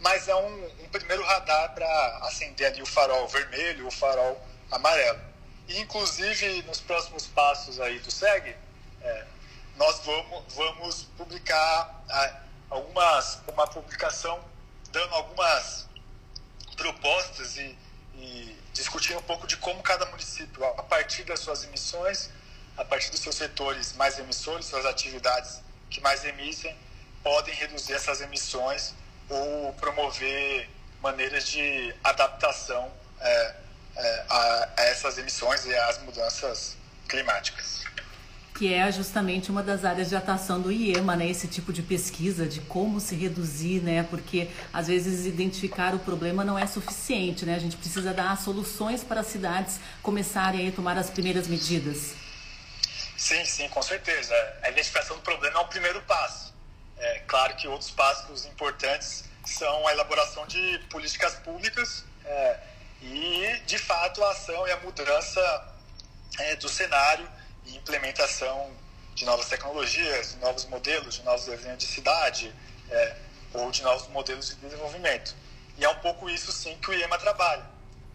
[0.00, 5.20] mas é um, um primeiro radar para acender ali o farol vermelho, o farol amarelo.
[5.68, 8.54] E, inclusive, nos próximos passos aí do SEG,
[9.02, 9.24] é,
[9.76, 12.04] nós vamos, vamos publicar
[12.70, 14.40] algumas, uma publicação
[14.90, 15.86] dando algumas
[16.76, 17.76] propostas e,
[18.14, 22.30] e discutir um pouco de como cada município, a partir das suas emissões,
[22.76, 26.76] a partir dos seus setores mais emissores, suas atividades que mais emitem,
[27.22, 28.94] podem reduzir essas emissões
[29.28, 30.68] ou promover
[31.02, 33.54] maneiras de adaptação é,
[33.96, 36.76] é, a, a, essas emissões e às mudanças
[37.08, 37.84] climáticas.
[38.56, 41.28] que é justamente uma das áreas de atuação do IEMA, né?
[41.28, 44.02] Esse tipo de pesquisa de como se reduzir, né?
[44.08, 47.54] Porque às vezes identificar o problema não é suficiente, né?
[47.54, 52.14] A gente precisa dar soluções para as cidades começarem a tomar as primeiras medidas.
[53.16, 54.34] Sim, sim, com certeza.
[54.62, 56.45] A identificação do problema é o primeiro passo.
[56.98, 62.58] É claro que outros passos importantes são a elaboração de políticas públicas é,
[63.02, 65.74] e, de fato, a ação e a mudança
[66.38, 67.28] é, do cenário
[67.66, 68.70] e implementação
[69.14, 72.54] de novas tecnologias, de novos modelos, de novos desenhos de cidade
[72.90, 73.16] é,
[73.52, 75.34] ou de novos modelos de desenvolvimento.
[75.78, 77.64] E é um pouco isso, sim, que o IEMA trabalha.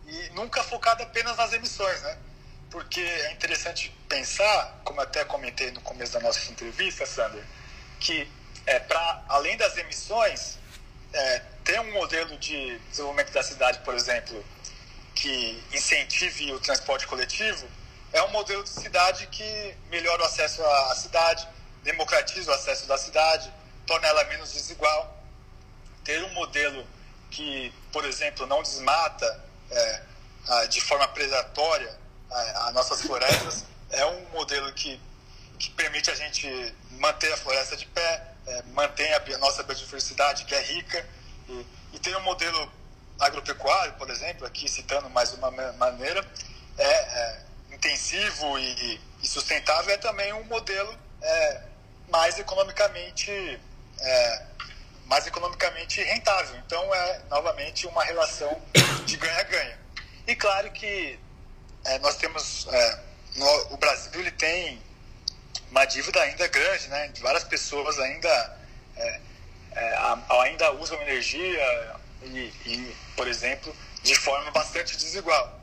[0.08, 2.18] E nunca focado apenas nas emissões, né?
[2.70, 7.44] Porque é interessante pensar, como até comentei no começo da nossa entrevista, Sander,
[8.00, 8.30] que
[8.66, 10.58] é, para além das emissões,
[11.14, 14.44] é, ter um modelo de desenvolvimento da cidade, por exemplo,
[15.16, 17.68] que incentive o transporte coletivo,
[18.14, 21.48] é um modelo de cidade que melhora o acesso à cidade,
[21.84, 23.52] democratiza o acesso da cidade,
[23.86, 25.18] torna ela menos desigual.
[26.04, 26.86] Ter um modelo
[27.30, 30.02] que, por exemplo, não desmata é,
[30.68, 35.00] de forma predatória as nossas florestas é um modelo que,
[35.60, 40.56] que permite a gente manter a floresta de pé, é, mantém a nossa biodiversidade, que
[40.56, 41.06] é rica,
[41.48, 42.72] e, e tem um modelo
[43.20, 46.26] agropecuário, por exemplo, aqui citando mais uma maneira,
[46.78, 51.62] é, é intensivo e, e, sustentável é também um modelo é,
[52.10, 53.60] mais economicamente
[54.00, 54.46] é,
[55.06, 56.56] mais economicamente rentável.
[56.66, 58.62] Então é novamente uma relação
[59.06, 59.80] de ganha-ganha.
[60.26, 61.20] E claro que
[61.86, 63.00] é, nós temos é,
[63.36, 64.82] no, o Brasil ele tem
[65.72, 67.12] uma dívida ainda grande, né?
[67.22, 68.58] Várias pessoas ainda
[68.98, 69.20] é,
[69.72, 69.98] é
[70.42, 75.60] ainda usam energia e, e, por exemplo, de forma bastante desigual.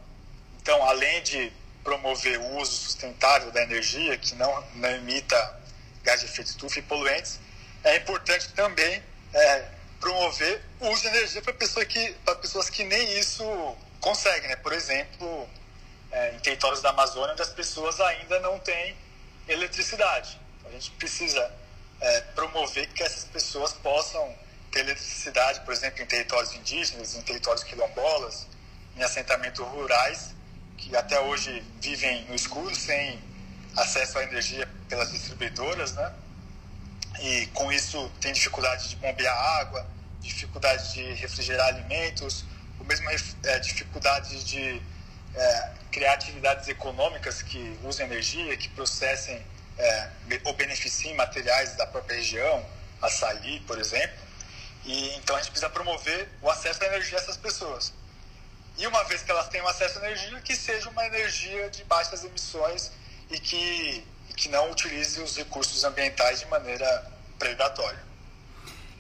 [0.61, 1.53] Então, além de
[1.85, 5.61] promover o uso sustentável da energia, que não, não emita
[6.03, 7.38] gás de efeito estufa e poluentes,
[7.85, 9.64] é importante também é,
[10.01, 13.44] promover o uso de energia para pessoa que, pessoas que nem isso
[14.01, 14.49] conseguem.
[14.49, 14.57] Né?
[14.57, 15.49] Por exemplo,
[16.11, 18.97] é, em territórios da Amazônia, onde as pessoas ainda não têm
[19.49, 20.39] eletricidade.
[20.65, 21.51] A gente precisa
[22.01, 24.35] é, promover que essas pessoas possam
[24.71, 28.47] ter eletricidade, por exemplo, em territórios indígenas, em territórios quilombolas,
[28.97, 30.35] em assentamentos rurais,
[30.77, 33.19] que até hoje vivem no escuro, sem
[33.77, 36.13] acesso à energia pelas distribuidoras, né?
[37.21, 39.87] E com isso tem dificuldade de bombear água,
[40.21, 42.45] dificuldade de refrigerar alimentos,
[42.79, 43.09] ou mesmo
[43.45, 44.81] é, dificuldade de
[45.35, 49.45] é, criar atividades econômicas que usem energia, que processem
[49.79, 50.11] é,
[50.45, 52.64] ou beneficiem materiais da própria região,
[53.01, 54.19] açaí, por exemplo.
[54.85, 57.93] E, então a gente precisa promover o acesso à energia dessas pessoas.
[58.77, 62.25] E uma vez que elas tenham acesso à energia, que seja uma energia de baixas
[62.25, 62.93] emissões
[63.31, 68.08] e que, e que não utilize os recursos ambientais de maneira predatória.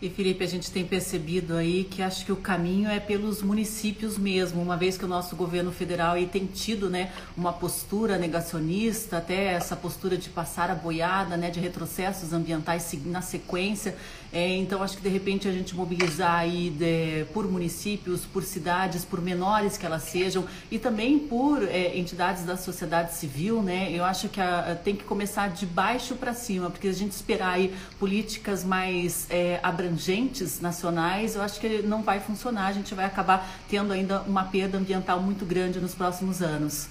[0.00, 4.16] E Felipe, a gente tem percebido aí que acho que o caminho é pelos municípios
[4.16, 9.16] mesmo, uma vez que o nosso governo federal aí tem tido, né, uma postura negacionista,
[9.16, 13.96] até essa postura de passar a boiada, né, de retrocessos ambientais na sequência.
[14.30, 19.04] É, então, acho que de repente a gente mobilizar aí de, por municípios, por cidades,
[19.04, 23.90] por menores que elas sejam, e também por é, entidades da sociedade civil, né?
[23.90, 27.12] Eu acho que a, a, tem que começar de baixo para cima, porque a gente
[27.12, 32.66] esperar aí políticas mais é, abrangentes, nacionais, eu acho que não vai funcionar.
[32.66, 36.88] A gente vai acabar tendo ainda uma perda ambiental muito grande nos próximos anos.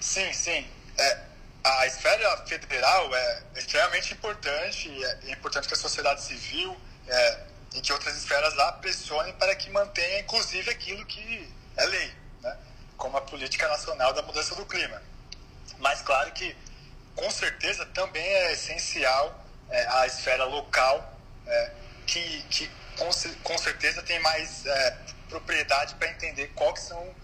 [0.00, 0.64] Sim, sim.
[0.98, 1.18] É,
[1.64, 6.76] a esfera federal é extremamente importante e é importante que a sociedade civil
[7.08, 7.40] é,
[7.74, 12.56] e que outras esferas lá pressionem para que mantenha, inclusive, aquilo que é lei, né?
[12.98, 15.00] como a política nacional da mudança do clima.
[15.78, 16.54] Mas, claro que,
[17.16, 21.70] com certeza, também é essencial é, a esfera local, é,
[22.06, 23.08] que, que com,
[23.42, 24.98] com, certeza tem mais é,
[25.30, 27.14] propriedade para entender quais são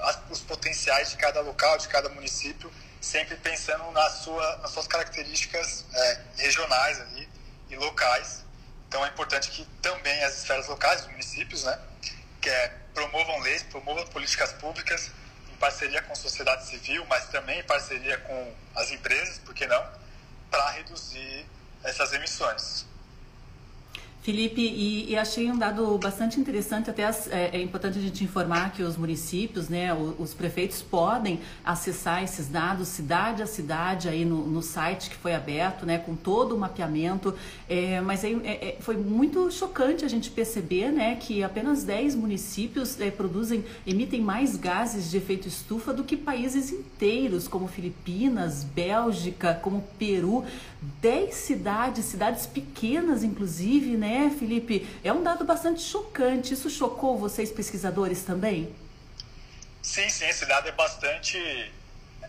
[0.00, 4.86] as, os potenciais de cada local, de cada município sempre pensando na sua, nas suas
[4.86, 7.28] características é, regionais ali,
[7.68, 8.44] e locais.
[8.86, 11.78] Então é importante que também as esferas locais, os municípios, né,
[12.40, 15.10] que é, promovam leis, promovam políticas públicas
[15.50, 19.66] em parceria com a sociedade civil, mas também em parceria com as empresas, por que
[19.66, 19.84] não,
[20.50, 21.46] para reduzir
[21.82, 22.86] essas emissões.
[24.22, 28.22] Felipe, e, e, achei um dado bastante interessante, até as, é, é, importante a gente
[28.22, 34.08] informar que os municípios, né, os, os, prefeitos podem acessar esses dados cidade a cidade
[34.08, 37.34] aí no, no site que foi aberto, né, com todo o mapeamento,
[37.68, 43.00] é, mas é, é foi muito chocante a gente perceber, né, que apenas 10 municípios
[43.00, 49.58] é, produzem, emitem mais gases de efeito estufa do que países inteiros, como Filipinas, Bélgica,
[49.60, 50.44] como Peru,
[51.00, 54.88] 10 cidades, cidades pequenas inclusive, né, Felipe?
[55.04, 56.54] É um dado bastante chocante.
[56.54, 58.74] Isso chocou vocês, pesquisadores, também?
[59.80, 61.72] Sim, sim, esse dado é bastante,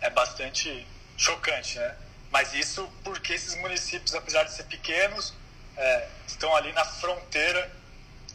[0.01, 0.86] é bastante
[1.18, 1.95] chocante, né?
[2.32, 5.34] Mas isso porque esses municípios, apesar de ser pequenos,
[5.78, 7.72] é, estão ali na fronteira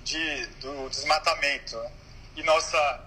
[0.04, 1.76] de, do desmatamento.
[1.76, 1.90] Né?
[2.36, 3.00] E, nossa,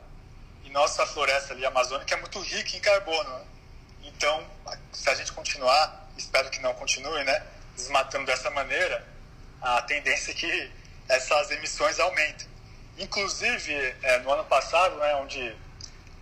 [0.65, 3.29] e nossa floresta ali amazônica é muito rica em carbono.
[3.29, 3.45] Né?
[4.03, 4.45] Então,
[4.91, 7.43] se a gente continuar, espero que não continue, né?
[7.75, 9.05] Desmatando dessa maneira,
[9.61, 10.71] a tendência é que
[11.07, 12.47] essas emissões aumentem.
[12.97, 15.55] Inclusive, é, no ano passado, né, onde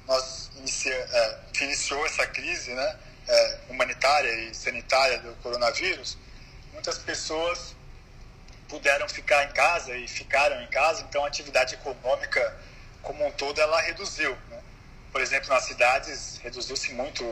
[0.07, 6.17] nós inicia, é, iniciou essa crise né, é, humanitária e sanitária do coronavírus,
[6.73, 7.75] muitas pessoas
[8.67, 12.57] puderam ficar em casa e ficaram em casa, então a atividade econômica
[13.01, 14.37] como um todo ela reduziu.
[14.49, 14.61] Né?
[15.11, 17.23] Por exemplo, nas cidades reduziu-se muito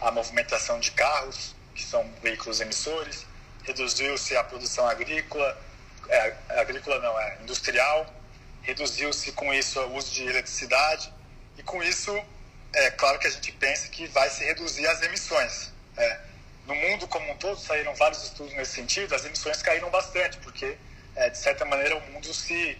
[0.00, 3.26] a movimentação de carros, que são veículos emissores,
[3.64, 5.58] reduziu-se a produção agrícola,
[6.08, 8.12] é, agrícola não, é industrial,
[8.62, 11.12] reduziu-se com isso o uso de eletricidade
[11.56, 12.18] e com isso
[12.72, 15.72] é claro que a gente pensa que vai se reduzir as emissões.
[15.96, 16.20] É,
[16.66, 20.76] no mundo como um todo saíram vários estudos nesse sentido, as emissões caíram bastante porque
[21.16, 22.78] é, de certa maneira o mundo se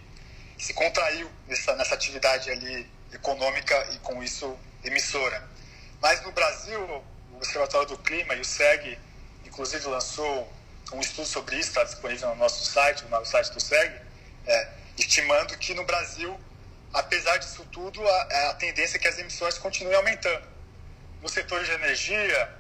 [0.61, 5.49] se contraiu nessa, nessa atividade ali econômica e com isso emissora.
[6.01, 7.05] Mas no Brasil,
[7.41, 8.99] Observatório do Clima e o SEG,
[9.47, 10.53] inclusive lançou
[10.93, 13.95] um estudo sobre isso está disponível no nosso site, no site do SEG,
[14.47, 14.69] é,
[14.99, 16.39] estimando que no Brasil,
[16.93, 20.47] apesar disso tudo, a, a tendência é que as emissões continuem aumentando.
[21.23, 22.51] No setor de energia,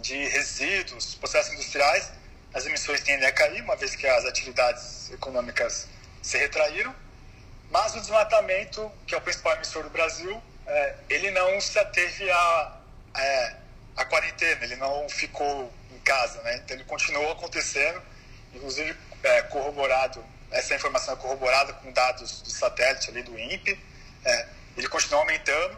[0.00, 2.12] de resíduos, processos industriais,
[2.54, 5.88] as emissões tendem a cair, uma vez que as atividades econômicas
[6.22, 6.94] se retraíram,
[7.70, 12.30] mas o desmatamento, que é o principal emissor do Brasil, é, ele não se ateve
[12.30, 12.80] a,
[13.16, 13.56] é,
[13.98, 15.72] a quarentena, ele não ficou
[16.08, 16.56] casa, né?
[16.56, 18.00] Então ele continuou acontecendo,
[18.54, 23.78] inclusive é, corroborado, essa informação é corroborada com dados do satélite ali do INPE,
[24.24, 25.76] é, ele continua aumentando,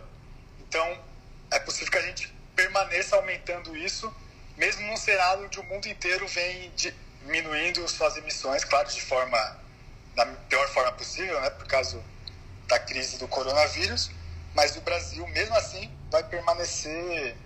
[0.60, 1.04] então
[1.50, 4.14] é possível que a gente permaneça aumentando isso,
[4.56, 9.58] mesmo num cenário onde o mundo inteiro vem diminuindo suas emissões, claro, de forma,
[10.14, 12.00] da pior forma possível, né, por causa
[12.68, 14.12] da crise do coronavírus,
[14.54, 17.36] mas o Brasil, mesmo assim, vai permanecer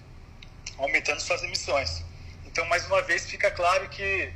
[0.78, 2.04] aumentando suas emissões.
[2.44, 4.32] Então, mais uma vez, fica claro que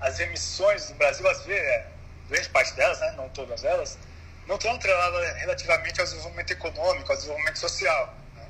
[0.00, 1.86] as emissões do Brasil, às vezes, é,
[2.28, 3.98] grande parte delas, né, não todas elas,
[4.46, 8.14] não estão atreladas relativamente ao desenvolvimento econômico, ao desenvolvimento social.
[8.34, 8.46] Né?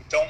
[0.00, 0.22] Então,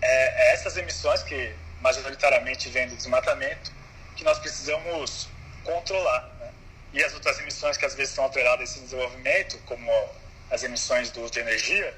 [0.00, 3.70] é, é essas emissões que majoritariamente vêm do desmatamento
[4.16, 5.28] que nós precisamos
[5.62, 6.30] controlar.
[6.40, 6.50] Né?
[6.94, 9.90] E as outras emissões que às vezes estão atreladas a esse desenvolvimento, como
[10.50, 11.94] as emissões do uso de energia,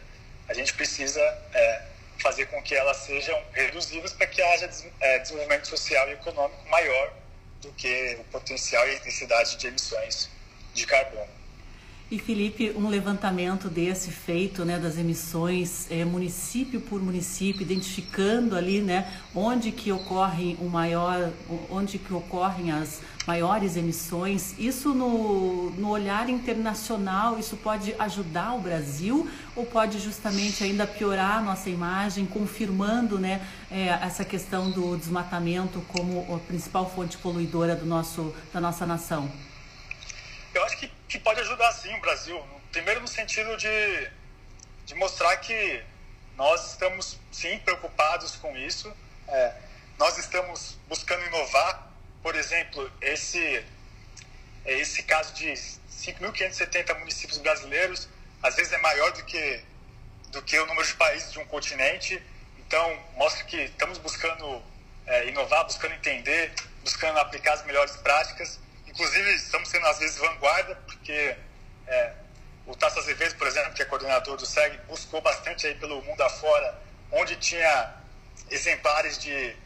[0.49, 1.20] a gente precisa
[1.53, 1.83] é,
[2.23, 7.12] fazer com que elas sejam reduzidas para que haja é, desenvolvimento social e econômico maior
[7.61, 10.31] do que o potencial e a intensidade de emissões
[10.75, 11.39] de carbono.
[12.11, 18.81] E Felipe, um levantamento desse feito, né, das emissões é, município por município, identificando ali,
[18.81, 21.31] né, onde que ocorrem o maior,
[21.69, 24.59] onde que ocorrem as maiores emissões.
[24.59, 31.37] Isso no, no olhar internacional, isso pode ajudar o Brasil ou pode justamente ainda piorar
[31.37, 37.76] a nossa imagem, confirmando, né, é, essa questão do desmatamento como a principal fonte poluidora
[37.76, 39.31] do nosso, da nossa nação?
[40.55, 42.41] Eu acho que que pode ajudar sim o Brasil.
[42.70, 44.11] Primeiro no sentido de,
[44.85, 45.83] de mostrar que
[46.37, 48.93] nós estamos sim preocupados com isso.
[49.26, 49.55] É,
[49.99, 51.88] nós estamos buscando inovar.
[52.23, 53.64] Por exemplo, esse,
[54.64, 58.09] esse caso de 5.570 municípios brasileiros,
[58.43, 59.61] às vezes é maior do que,
[60.29, 62.23] do que o número de países de um continente.
[62.59, 64.62] Então, mostra que estamos buscando
[65.07, 66.53] é, inovar, buscando entender,
[66.83, 68.61] buscando aplicar as melhores práticas.
[68.87, 71.37] Inclusive, estamos sendo às vezes vanguarda, porque
[71.87, 72.12] é,
[72.66, 76.21] o Tasso Azevedo, por exemplo, que é coordenador do SEG, buscou bastante aí pelo mundo
[76.23, 76.79] afora,
[77.11, 77.95] onde tinha
[78.51, 79.57] exemplares de,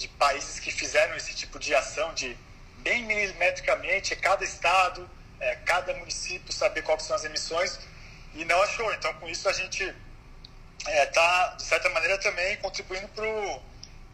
[0.00, 2.36] de países que fizeram esse tipo de ação, de
[2.78, 7.78] bem milimetricamente, cada estado, é, cada município saber quais são as emissões,
[8.34, 8.90] e não achou.
[8.94, 9.82] Então, com isso, a gente
[10.78, 13.26] está, é, tá, de certa maneira, também contribuindo para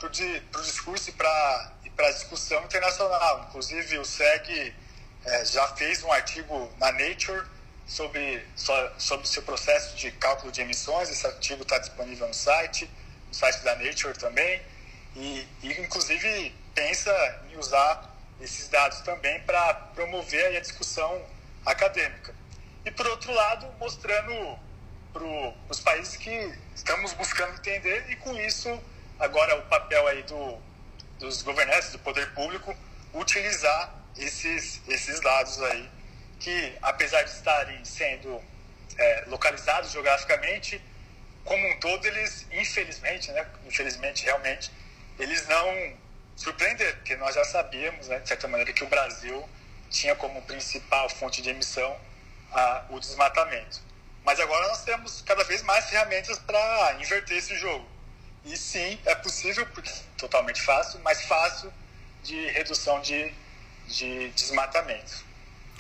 [0.09, 3.47] o discurso e para a discussão internacional.
[3.49, 4.75] Inclusive, o SEG
[5.25, 7.47] é, já fez um artigo na Nature
[7.87, 8.45] sobre,
[8.99, 11.09] sobre o seu processo de cálculo de emissões.
[11.11, 12.91] Esse artigo está disponível no site,
[13.29, 14.61] no site da Nature também.
[15.17, 21.25] E, e inclusive, pensa em usar esses dados também para promover a discussão
[21.65, 22.35] acadêmica.
[22.85, 24.59] E, por outro lado, mostrando
[25.13, 25.25] para
[25.71, 28.79] os países que estamos buscando entender e, com isso,
[29.19, 30.59] agora o papel aí do,
[31.19, 32.77] dos governantes, do poder público,
[33.15, 35.91] utilizar esses, esses dados aí,
[36.39, 38.43] que apesar de estarem sendo
[38.99, 40.81] é, localizados geograficamente,
[41.45, 44.71] como um todo, eles, infelizmente, né, infelizmente, realmente,
[45.19, 45.95] eles não
[46.37, 49.49] surpreenderam, porque nós já sabíamos, né, de certa maneira, que o Brasil
[49.91, 51.97] tinha como principal fonte de emissão
[52.53, 53.81] a, o desmatamento.
[54.25, 57.87] Mas agora nós temos cada vez mais ferramentas para inverter esse jogo.
[58.45, 61.73] E sim, é possível, porque é totalmente fácil, mas fácil
[62.23, 63.33] de redução de,
[63.87, 65.25] de desmatamento.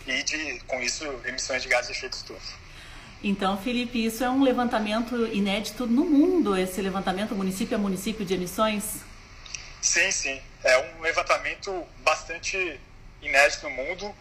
[0.06, 2.54] E de, com isso, emissões de gases de efeito estufa.
[3.22, 8.34] Então, Felipe, isso é um levantamento inédito no mundo, esse levantamento município a município de
[8.34, 9.05] emissões?
[9.86, 10.42] Sim, sim.
[10.64, 12.80] É um levantamento bastante
[13.22, 14.12] inédito no mundo.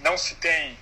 [0.00, 0.76] Não se tem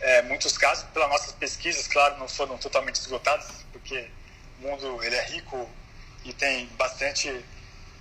[0.00, 4.10] é, muitos casos, pelas nossas pesquisas, claro, não foram totalmente esgotadas, porque
[4.58, 5.70] o mundo ele é rico
[6.24, 7.32] e tem bastante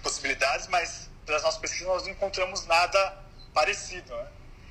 [0.01, 3.15] possibilidades, mas pelas nossas pesquisas nós não encontramos nada
[3.53, 4.15] parecido.
[4.15, 4.28] Né?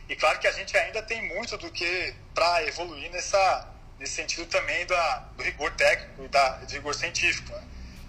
[0.09, 3.69] E claro que a gente ainda tem muito do que para evoluir nessa,
[4.01, 7.53] nesse sentido também da, do rigor técnico e da, do rigor científico.
[7.53, 7.63] Né?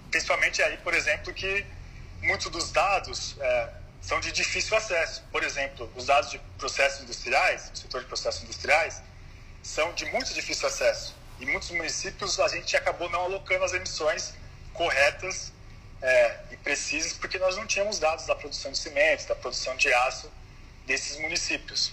[0.10, 1.77] Principalmente aí, por exemplo, que
[2.22, 3.70] muitos dos dados é,
[4.02, 5.24] são de difícil acesso.
[5.32, 9.02] Por exemplo, os dados de processos industriais, do setor de processos industriais,
[9.62, 11.16] são de muito difícil acesso.
[11.40, 14.34] Em muitos municípios a gente acabou não alocando as emissões
[14.74, 15.52] corretas
[16.02, 19.92] é, e precisas porque nós não tínhamos dados da produção de cimento, da produção de
[19.94, 20.32] aço
[20.86, 21.92] desses municípios.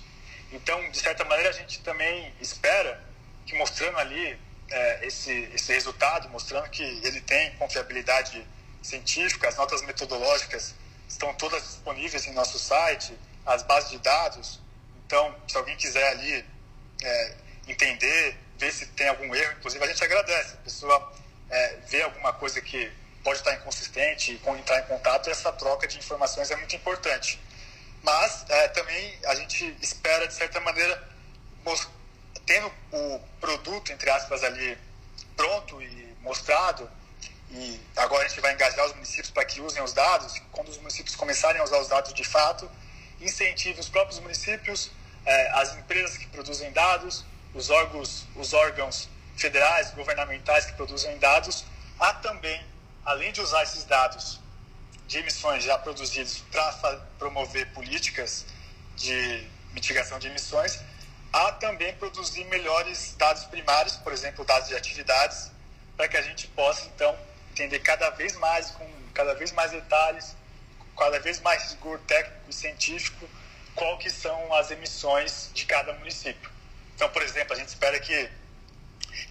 [0.52, 3.02] Então, de certa maneira, a gente também espera
[3.44, 4.38] que mostrando ali
[4.70, 8.46] é, esse, esse resultado, mostrando que ele tem confiabilidade
[8.84, 10.74] científica, as notas metodológicas
[11.08, 14.60] estão todas disponíveis em nosso site, as bases de dados.
[15.06, 16.44] Então, se alguém quiser ali
[17.02, 20.54] é, entender, ver se tem algum erro, inclusive a gente agradece.
[20.54, 21.12] A pessoa
[21.50, 25.96] é, vê alguma coisa que pode estar inconsistente e entrar em contato, essa troca de
[25.98, 27.40] informações é muito importante.
[28.02, 31.08] Mas é, também a gente espera, de certa maneira,
[32.44, 34.76] tendo o produto, entre aspas, ali
[35.34, 36.90] pronto e mostrado,
[37.54, 40.40] e agora a gente vai engajar os municípios para que usem os dados.
[40.50, 42.68] Quando os municípios começarem a usar os dados de fato,
[43.20, 44.90] incentive os próprios municípios,
[45.24, 47.24] eh, as empresas que produzem dados,
[47.54, 51.64] os órgãos, os órgãos federais, governamentais que produzem dados,
[52.00, 52.60] a também,
[53.04, 54.40] além de usar esses dados
[55.06, 56.72] de emissões já produzidos para
[57.18, 58.44] promover políticas
[58.96, 60.80] de mitigação de emissões,
[61.32, 65.52] a também produzir melhores dados primários, por exemplo, dados de atividades,
[65.96, 67.16] para que a gente possa, então,
[67.54, 68.84] entender cada vez mais, com
[69.14, 70.36] cada vez mais detalhes,
[70.98, 73.28] cada vez mais rigor técnico e científico,
[73.76, 76.50] qual que são as emissões de cada município.
[76.96, 78.28] Então, por exemplo, a gente espera que,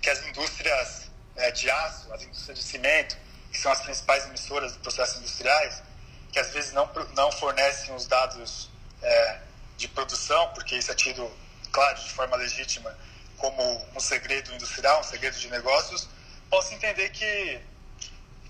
[0.02, 3.18] que as indústrias é, de aço, as indústrias de cimento,
[3.52, 5.84] que são as principais emissoras de processos industriais,
[6.32, 8.70] que às vezes não, não fornecem os dados
[9.02, 9.40] é,
[9.78, 11.30] de produção, porque isso é tido,
[11.72, 12.98] claro, de forma legítima,
[13.38, 16.08] como um segredo industrial, um segredo de negócios,
[16.50, 17.60] possa entender que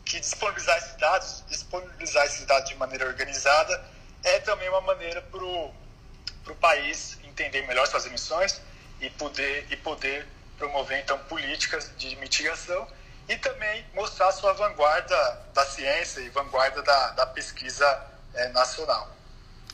[0.06, 3.84] que disponibilizar esses dados, disponibilizar esses dados de maneira organizada,
[4.24, 8.62] é também uma maneira para o país entender melhor suas emissões
[9.00, 10.28] e poder, e poder
[10.58, 12.88] promover então políticas de mitigação
[13.28, 17.86] e também mostrar sua vanguarda da ciência e vanguarda da, da pesquisa
[18.34, 19.10] é, nacional.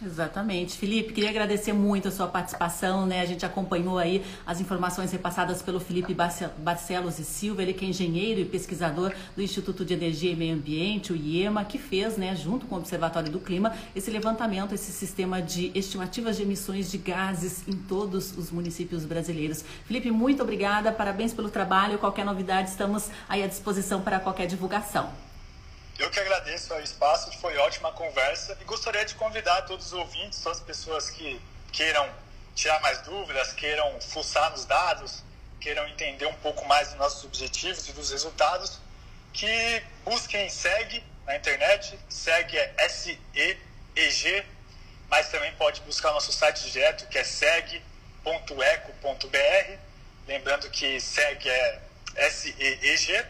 [0.01, 0.77] Exatamente.
[0.77, 3.19] Felipe, queria agradecer muito a sua participação, né?
[3.19, 6.15] A gente acompanhou aí as informações repassadas pelo Felipe
[6.57, 10.55] Barcelos e Silva, ele que é engenheiro e pesquisador do Instituto de Energia e Meio
[10.55, 14.91] Ambiente, o IEMA, que fez, né, junto com o Observatório do Clima, esse levantamento, esse
[14.91, 19.65] sistema de estimativas de emissões de gases em todos os municípios brasileiros.
[19.85, 21.97] Felipe, muito obrigada, parabéns pelo trabalho.
[21.97, 25.28] Qualquer novidade, estamos aí à disposição para qualquer divulgação.
[25.99, 30.39] Eu que agradeço o espaço, foi ótima conversa e gostaria de convidar todos os ouvintes,
[30.41, 31.41] todas as pessoas que
[31.73, 32.09] queiram
[32.55, 35.21] tirar mais dúvidas, queiram fuçar nos dados,
[35.59, 38.79] queiram entender um pouco mais dos nossos objetivos e dos resultados,
[39.33, 44.45] que busquem SEG na internet, SEG é S-E-E-G,
[45.09, 47.83] mas também pode buscar nosso site direto, que é seg.eco.br,
[50.25, 51.81] lembrando que SEG é
[52.15, 53.25] S-E-E-G,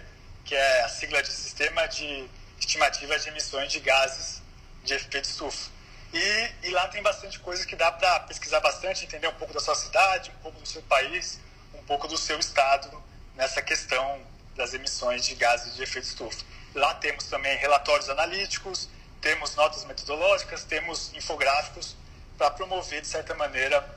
[0.45, 2.29] que é a sigla de Sistema de
[2.59, 4.41] estimativas de emissões de gases
[4.83, 5.69] de efeito estufa.
[6.13, 9.59] E, e lá tem bastante coisa que dá para pesquisar bastante, entender um pouco da
[9.59, 11.39] sua cidade, um pouco do seu país,
[11.73, 13.01] um pouco do seu estado
[13.35, 14.21] nessa questão
[14.55, 16.43] das emissões de gases de efeito estufa.
[16.73, 18.89] Lá temos também relatórios analíticos,
[19.21, 21.95] temos notas metodológicas, temos infográficos
[22.37, 23.87] para promover, de certa maneira,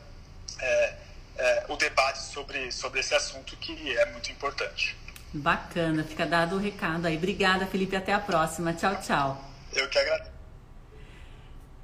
[0.58, 0.94] é,
[1.38, 4.96] é, o debate sobre, sobre esse assunto que é muito importante.
[5.34, 7.16] Bacana, fica dado o recado aí.
[7.16, 7.96] Obrigada, Felipe.
[7.96, 8.74] Até a próxima.
[8.74, 9.42] Tchau, tchau.
[9.74, 10.30] Eu que agradeço.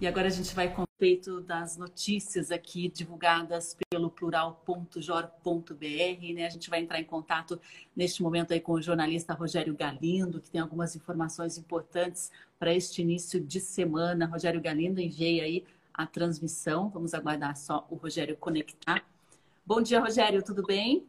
[0.01, 6.47] E agora a gente vai com respeito das notícias aqui divulgadas pelo plural.jor.br, né?
[6.47, 7.59] A gente vai entrar em contato
[7.97, 13.03] neste momento aí com o jornalista Rogério Galindo, que tem algumas informações importantes para este
[13.03, 14.27] início de semana.
[14.27, 16.91] Rogério Galindo, enviei aí a transmissão.
[16.91, 19.03] Vamos aguardar só o Rogério conectar.
[19.67, 21.05] Bom dia, Rogério, tudo bem?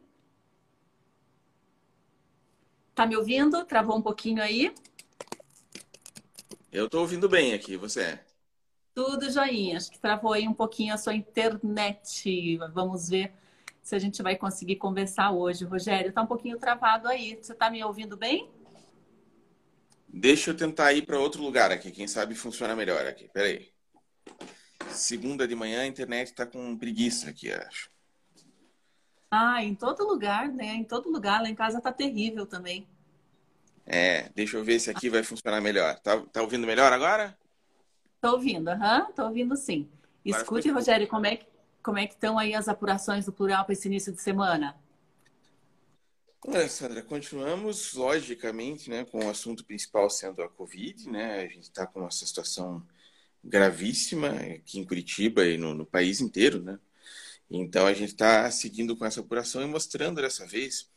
[2.94, 3.64] Tá me ouvindo?
[3.64, 4.74] Travou um pouquinho aí?
[6.72, 8.18] Eu estou ouvindo bem aqui, você?
[8.94, 9.76] Tudo joinha.
[9.76, 12.58] Acho que travou aí um pouquinho a sua internet.
[12.72, 13.32] Vamos ver
[13.82, 15.64] se a gente vai conseguir conversar hoje.
[15.64, 17.38] Rogério, tá um pouquinho travado aí.
[17.40, 18.50] Você tá me ouvindo bem?
[20.08, 21.90] Deixa eu tentar ir para outro lugar aqui.
[21.90, 23.28] Quem sabe funciona melhor aqui.
[23.32, 23.72] Peraí.
[24.90, 27.90] Segunda de manhã a internet está com preguiça aqui, acho.
[29.30, 30.74] Ah, em todo lugar, né?
[30.74, 31.42] Em todo lugar.
[31.42, 32.86] Lá em casa tá terrível também.
[33.86, 35.98] É, deixa eu ver se aqui vai funcionar melhor.
[36.00, 37.36] Tá, tá ouvindo melhor agora?
[38.20, 39.88] Tô ouvindo, aham, uhum, tô ouvindo sim.
[40.24, 41.46] Escute, Rogério, como é, que,
[41.82, 44.76] como é que estão aí as apurações do plural para esse início de semana?
[46.46, 51.40] Olha, Sandra, continuamos, logicamente, né, com o assunto principal sendo a Covid, né?
[51.40, 52.86] A gente está com uma situação
[53.44, 56.78] gravíssima aqui em Curitiba e no, no país inteiro, né?
[57.50, 60.88] Então a gente está seguindo com essa apuração e mostrando dessa vez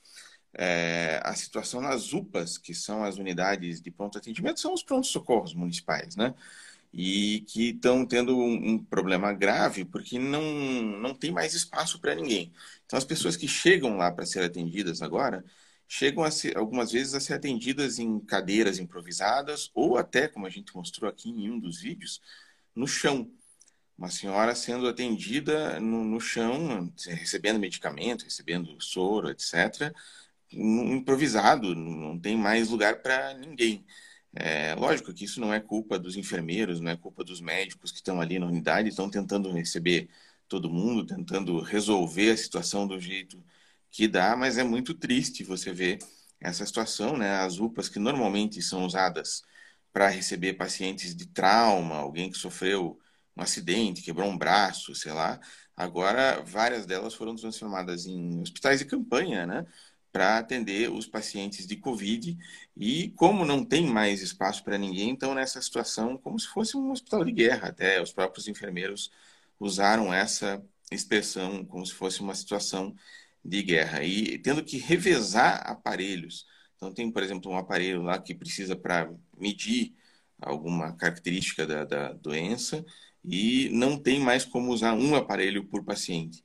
[0.54, 5.10] é, a situação nas UPAs, que são as unidades de pronto atendimento, são os prontos
[5.10, 6.36] socorros municipais, né?
[6.94, 12.14] e que estão tendo um, um, problema grave porque não, não tem mais espaço para
[12.14, 12.54] ninguém.
[12.86, 15.44] Então, as pessoas que chegam lá para ser atendidas agora,
[15.88, 20.76] chegam ser, algumas vezes a ser atendidas em cadeiras improvisadas ou até, como a gente
[20.76, 22.22] mostrou aqui em um dos vídeos,
[22.76, 23.30] no chão.
[23.98, 29.94] Uma senhora sendo atendida no, no chão, recebendo medicamento, recebendo soro, etc.,
[30.52, 33.86] improvisado, não tem mais lugar para ninguém.
[34.36, 37.98] É, lógico que isso não é culpa dos enfermeiros, não é culpa dos médicos que
[37.98, 40.10] estão ali na unidade, estão tentando receber
[40.48, 43.44] todo mundo, tentando resolver a situação do jeito
[43.92, 46.00] que dá, mas é muito triste você ver
[46.40, 47.38] essa situação, né?
[47.38, 49.44] As UPAs que normalmente são usadas
[49.92, 53.00] para receber pacientes de trauma, alguém que sofreu
[53.36, 55.40] um acidente, quebrou um braço, sei lá,
[55.76, 59.66] agora várias delas foram transformadas em hospitais de campanha, né?
[60.14, 62.38] para atender os pacientes de Covid.
[62.78, 66.92] E como não tem mais espaço para ninguém, então nessa situação, como se fosse um
[66.92, 69.12] hospital de guerra, até os próprios enfermeiros
[69.60, 72.96] usaram essa expressão como se fosse uma situação
[73.44, 74.04] de guerra.
[74.04, 76.46] E tendo que revezar aparelhos.
[76.76, 79.96] Então, tem, por exemplo, um aparelho lá que precisa para medir
[80.42, 82.86] alguma característica da, da, doença
[83.24, 86.44] e não tem mais como usar um aparelho por paciente.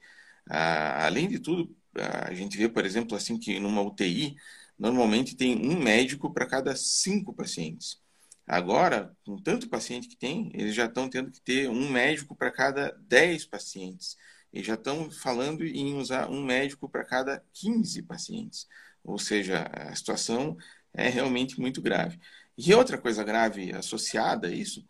[0.48, 4.36] Ah, além de tudo, a gente vê, por exemplo, assim que numa UTI,
[4.78, 8.00] normalmente tem um médico para cada cinco pacientes.
[8.46, 12.50] Agora, com tanto paciente que tem, eles já estão tendo que ter um médico para
[12.50, 14.16] cada dez pacientes.
[14.52, 18.66] E já estão falando em usar um médico para cada 15 pacientes.
[19.04, 20.56] Ou seja, a situação
[20.94, 22.18] é realmente muito grave.
[22.56, 24.84] E outra coisa grave associada a isso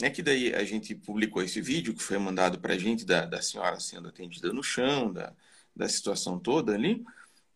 [0.00, 3.26] é que daí a gente publicou esse vídeo que foi mandado para a gente da,
[3.26, 5.34] da senhora sendo atendida no chão, da,
[5.74, 7.04] da situação toda ali.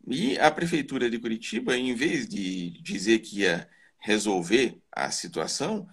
[0.07, 3.69] E a prefeitura de Curitiba, em vez de dizer que ia
[3.99, 5.89] resolver a situação,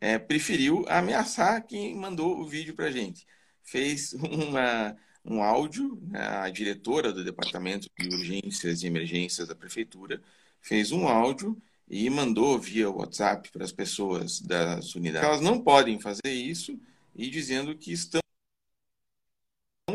[0.00, 3.26] é, preferiu ameaçar quem mandou o vídeo para a gente.
[3.62, 10.20] Fez uma, um áudio, né, a diretora do Departamento de Urgências e Emergências da Prefeitura
[10.60, 11.60] fez um áudio
[11.92, 15.28] e mandou via WhatsApp para as pessoas das unidades.
[15.28, 16.80] Elas não podem fazer isso
[17.14, 18.22] e dizendo que estão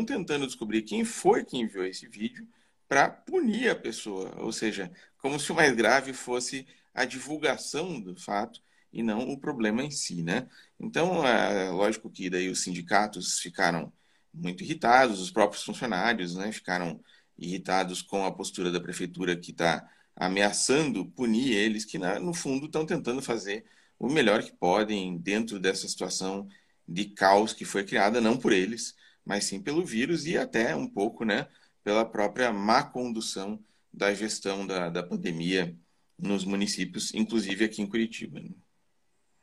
[0.06, 2.46] tentando descobrir quem foi que enviou esse vídeo
[2.88, 8.14] para punir a pessoa, ou seja, como se o mais grave fosse a divulgação do
[8.14, 10.48] fato e não o problema em si, né?
[10.78, 13.92] Então, é lógico que daí os sindicatos ficaram
[14.32, 17.00] muito irritados, os próprios funcionários, né, ficaram
[17.36, 19.84] irritados com a postura da prefeitura que está
[20.18, 23.64] ameaçando punir eles, que no fundo estão tentando fazer
[23.98, 26.48] o melhor que podem dentro dessa situação
[26.86, 30.88] de caos que foi criada não por eles, mas sim pelo vírus e até um
[30.88, 31.46] pouco né,
[31.84, 33.62] pela própria má condução
[33.92, 35.76] da gestão da, da pandemia
[36.18, 38.40] nos municípios, inclusive aqui em Curitiba.
[38.40, 38.50] Né?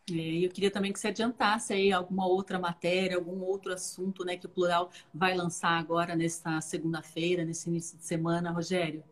[0.07, 4.45] eu queria também que você adiantasse aí alguma outra matéria, algum outro assunto né, que
[4.45, 9.03] o Plural vai lançar agora nesta segunda-feira, nesse início de semana, Rogério.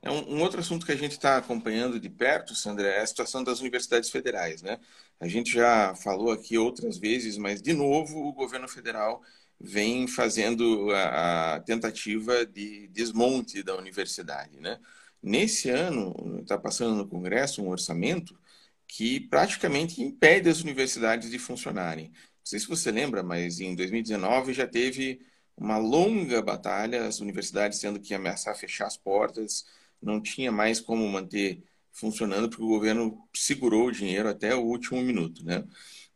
[0.00, 3.06] É um, um, outro assunto que a gente está acompanhando de perto, Sandra, é a
[3.06, 4.62] situação das universidades federais.
[4.62, 4.78] Né?
[5.18, 9.22] A gente já falou aqui outras vezes, mas, de novo, o governo federal
[9.60, 14.60] vem fazendo a, a tentativa de desmonte da universidade.
[14.60, 14.78] Né?
[15.22, 18.38] Nesse ano, está passando no Congresso um orçamento
[18.86, 22.06] que praticamente impede as universidades de funcionarem.
[22.08, 25.20] Não sei se você lembra, mas em 2019 já teve
[25.56, 29.66] uma longa batalha, as universidades tendo que ameaçar fechar as portas,
[30.00, 35.02] não tinha mais como manter funcionando porque o governo segurou o dinheiro até o último
[35.02, 35.64] minuto, né?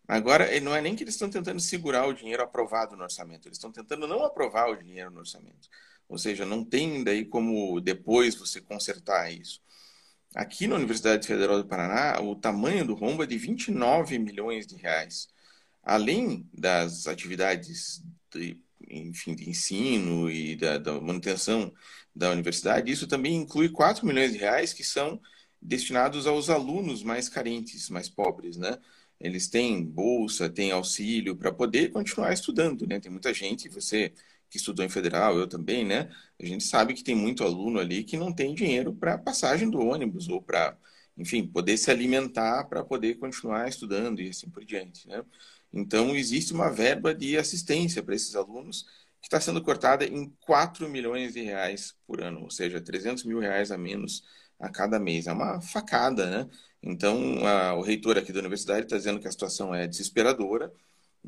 [0.07, 3.57] Agora, não é nem que eles estão tentando segurar o dinheiro aprovado no orçamento, eles
[3.57, 5.69] estão tentando não aprovar o dinheiro no orçamento.
[6.09, 9.61] Ou seja, não tem daí como depois você consertar isso.
[10.35, 14.77] Aqui na Universidade Federal do Paraná, o tamanho do rombo é de 29 milhões de
[14.77, 15.29] reais.
[15.83, 18.59] Além das atividades de,
[18.91, 21.73] enfim, de ensino e da, da manutenção
[22.15, 25.21] da universidade, isso também inclui 4 milhões de reais que são
[25.61, 28.79] destinados aos alunos mais carentes, mais pobres, né?
[29.21, 32.99] Eles têm bolsa, têm auxílio para poder continuar estudando, né?
[33.01, 34.13] Tem muita gente, você
[34.51, 36.11] que estudou em federal, eu também, né?
[36.41, 39.81] A gente sabe que tem muito aluno ali que não tem dinheiro para passagem do
[39.81, 40.77] ônibus ou para,
[41.17, 45.25] enfim, poder se alimentar para poder continuar estudando e assim por diante, né?
[45.73, 48.85] Então, existe uma verba de assistência para esses alunos
[49.21, 53.39] que está sendo cortada em 4 milhões de reais por ano, ou seja, 300 mil
[53.39, 54.25] reais a menos
[54.59, 55.27] a cada mês.
[55.27, 56.51] É uma facada, né?
[56.83, 60.73] Então, a, o reitor aqui da universidade está dizendo que a situação é desesperadora,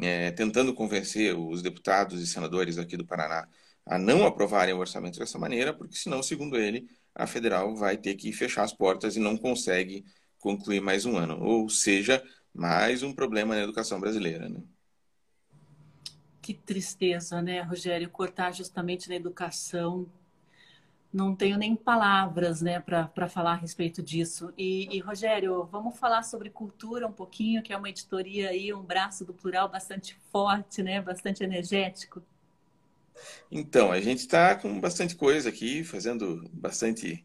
[0.01, 3.49] é, tentando convencer os deputados e senadores aqui do Paraná
[3.86, 8.14] a não aprovarem o orçamento dessa maneira, porque senão, segundo ele, a federal vai ter
[8.14, 10.05] que fechar as portas e não consegue
[10.38, 11.42] concluir mais um ano.
[11.42, 12.22] Ou seja,
[12.55, 14.49] mais um problema na educação brasileira.
[14.49, 14.63] Né?
[16.41, 18.09] Que tristeza, né, Rogério?
[18.09, 20.07] Cortar justamente na educação
[21.15, 24.53] não tenho nem palavras né, para falar a respeito disso.
[24.59, 28.83] E, e, Rogério, vamos falar sobre cultura um pouquinho, que é uma editoria aí, um
[28.83, 32.21] braço do plural bastante forte, né, bastante energético.
[33.49, 37.25] Então, a gente está com bastante coisa aqui, fazendo bastante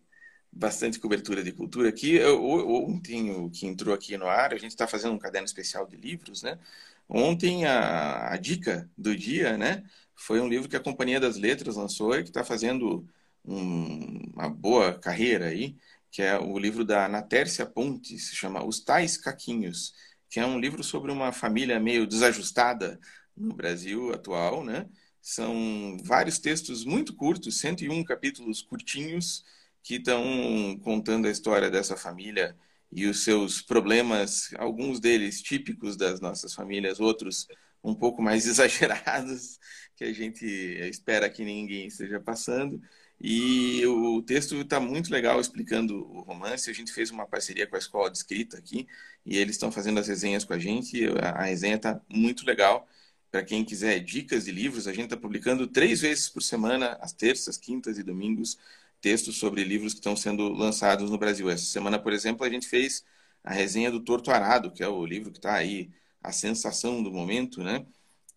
[0.52, 2.16] bastante cobertura de cultura aqui.
[2.16, 5.86] Eu, ontem, o que entrou aqui no ar, a gente está fazendo um caderno especial
[5.88, 6.60] de livros, né?
[7.08, 9.84] Ontem, a, a dica do dia, né?
[10.16, 13.08] Foi um livro que a Companhia das Letras lançou e que está fazendo
[13.46, 15.76] um, uma boa carreira aí,
[16.12, 19.94] que é o livro da Natércia Pontes, se chama Os Tais Caquinhos,
[20.30, 23.00] que é um livro sobre uma família meio desajustada
[23.36, 24.88] no Brasil atual, né?
[25.22, 29.44] São vários textos muito curtos, 101 capítulos curtinhos,
[29.84, 32.56] que estão contando a história dessa família
[32.92, 37.48] e os seus problemas, alguns deles típicos das nossas famílias, outros
[37.84, 39.60] um pouco mais exagerados,
[39.96, 42.82] que a gente espera que ninguém esteja passando.
[43.22, 46.70] E o texto está muito legal explicando o romance.
[46.70, 48.88] A gente fez uma parceria com a Escola de Escrita aqui
[49.26, 51.06] e eles estão fazendo as resenhas com a gente.
[51.22, 52.88] A, resenha está muito legal.
[53.30, 57.12] Para quem quiser dicas de livros, a gente está publicando três vezes por semana, às
[57.14, 58.58] terças, quintas e domingos,
[59.02, 61.50] textos sobre livros que estão sendo lançados no Brasil.
[61.50, 63.04] Essa semana, por exemplo, a gente fez
[63.44, 65.90] a resenha do Torto Arado, que é o livro que está aí,
[66.22, 67.86] a sensação do momento, né?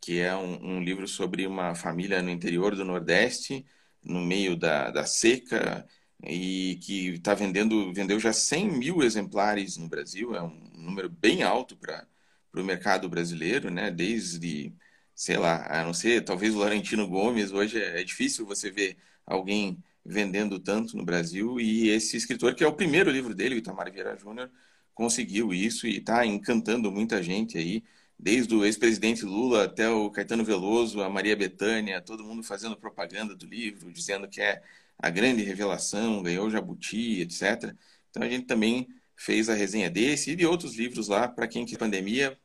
[0.00, 3.64] Que é um, um livro sobre uma família no interior do Nordeste
[4.02, 5.86] no meio da, da seca
[6.24, 11.42] e que está vendendo, vendeu já 100 mil exemplares no Brasil, é um número bem
[11.42, 12.06] alto para
[12.54, 13.90] o mercado brasileiro, né?
[13.90, 14.72] Desde,
[15.14, 18.96] sei lá, a não ser talvez o Laurentino Gomes, hoje é, é difícil você ver
[19.26, 23.59] alguém vendendo tanto no Brasil e esse escritor, que é o primeiro livro dele, o
[23.59, 24.50] Itamar Vieira Júnior,
[24.94, 27.82] conseguiu isso e está encantando muita gente aí
[28.18, 33.34] desde o ex-presidente Lula até o Caetano Veloso, a Maria Bethânia, todo mundo fazendo propaganda
[33.34, 34.62] do livro, dizendo que é
[34.98, 37.74] a grande revelação, ganhou Jabuti, etc.
[38.11, 41.66] Então a gente também fez a resenha desse e de outros livros lá para quem
[41.66, 42.38] que pandemia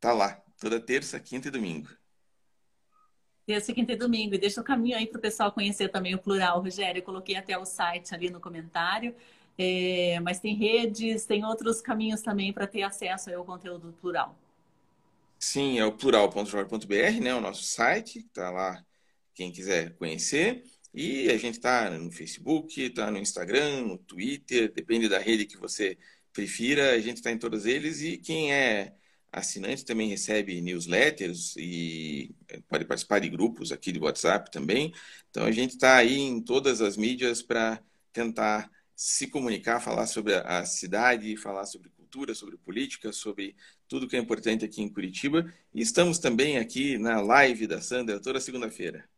[0.00, 1.88] tá lá, toda terça, quinta e domingo.
[3.50, 4.36] Terça, quinta e domingo.
[4.36, 7.00] E deixa o caminho aí para o pessoal conhecer também o plural, Rogério.
[7.00, 9.12] Eu coloquei até o site ali no comentário.
[9.58, 14.38] É, mas tem redes, tem outros caminhos também para ter acesso ao conteúdo plural.
[15.36, 17.34] Sim, é o plural.jor.br, né?
[17.34, 18.84] O nosso site, está lá
[19.34, 20.62] quem quiser conhecer.
[20.94, 25.56] E a gente está no Facebook, está no Instagram, no Twitter, depende da rede que
[25.56, 25.98] você
[26.32, 28.00] prefira, a gente está em todos eles.
[28.00, 28.94] E quem é
[29.32, 32.34] assinante também recebe newsletters e
[32.68, 34.92] pode participar de grupos aqui de WhatsApp também.
[35.30, 37.80] Então a gente está aí em todas as mídias para
[38.12, 43.56] tentar se comunicar, falar sobre a cidade, falar sobre cultura cultura, sobre política, sobre
[43.88, 45.50] tudo que é importante aqui em Curitiba.
[45.72, 49.08] E estamos também aqui na live da Sandra toda segunda-feira.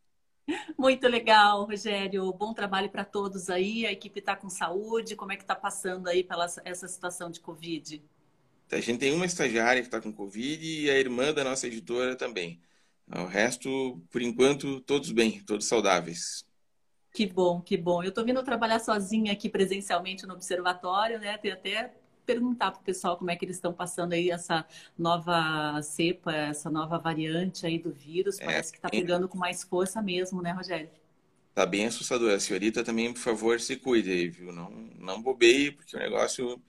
[0.77, 2.31] Muito legal, Rogério.
[2.33, 3.87] Bom trabalho para todos aí.
[3.87, 5.17] A equipe está com saúde.
[5.17, 8.03] Como é que está passando aí pela essa situação de Covid?
[8.73, 12.17] A gente tem uma estagiária que está com Covid e a irmã da nossa editora
[12.17, 12.61] também.
[13.09, 16.45] O resto, por enquanto, todos bem, todos saudáveis.
[17.13, 18.03] Que bom, que bom.
[18.03, 21.37] Eu estou vindo trabalhar sozinha aqui presencialmente no observatório, né?
[21.37, 21.95] Tem até
[22.25, 24.65] perguntar para o pessoal como é que eles estão passando aí essa
[24.97, 28.41] nova cepa, essa nova variante aí do vírus.
[28.41, 30.89] É, Parece que está pegando com mais força mesmo, né, Rogério?
[31.55, 32.33] Tá bem assustador.
[32.33, 34.53] A senhorita também, por favor, se cuide aí, viu?
[34.53, 36.63] Não, não bobeie, porque o negócio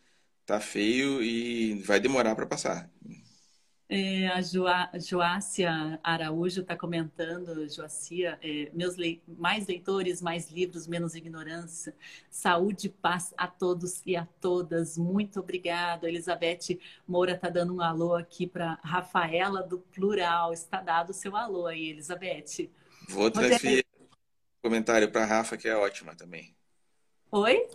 [0.46, 2.90] tá feio e vai demorar para passar.
[3.96, 9.22] É, a Joá, Joácia Araújo está comentando, Joácia, é, meus le...
[9.28, 11.96] mais leitores, mais livros, menos ignorância.
[12.28, 14.98] Saúde e paz a todos e a todas.
[14.98, 16.10] Muito obrigada.
[16.10, 20.52] Elizabeth Moura está dando um alô aqui para Rafaela do Plural.
[20.54, 22.72] Está dado o seu alô aí, Elizabeth.
[23.10, 24.08] Vou transferir Você...
[24.60, 26.56] comentário para Rafa, que é ótima também.
[27.30, 27.68] Oi?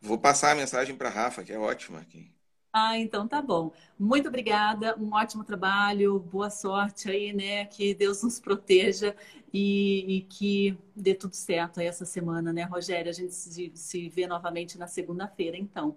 [0.00, 2.30] Vou passar a mensagem para Rafa, que é ótima aqui.
[2.72, 3.72] Ah, então tá bom.
[3.98, 7.64] Muito obrigada, um ótimo trabalho, boa sorte aí, né?
[7.66, 9.16] Que Deus nos proteja
[9.52, 13.10] e, e que dê tudo certo aí essa semana, né, Rogério?
[13.10, 15.96] A gente se, se vê novamente na segunda-feira, então.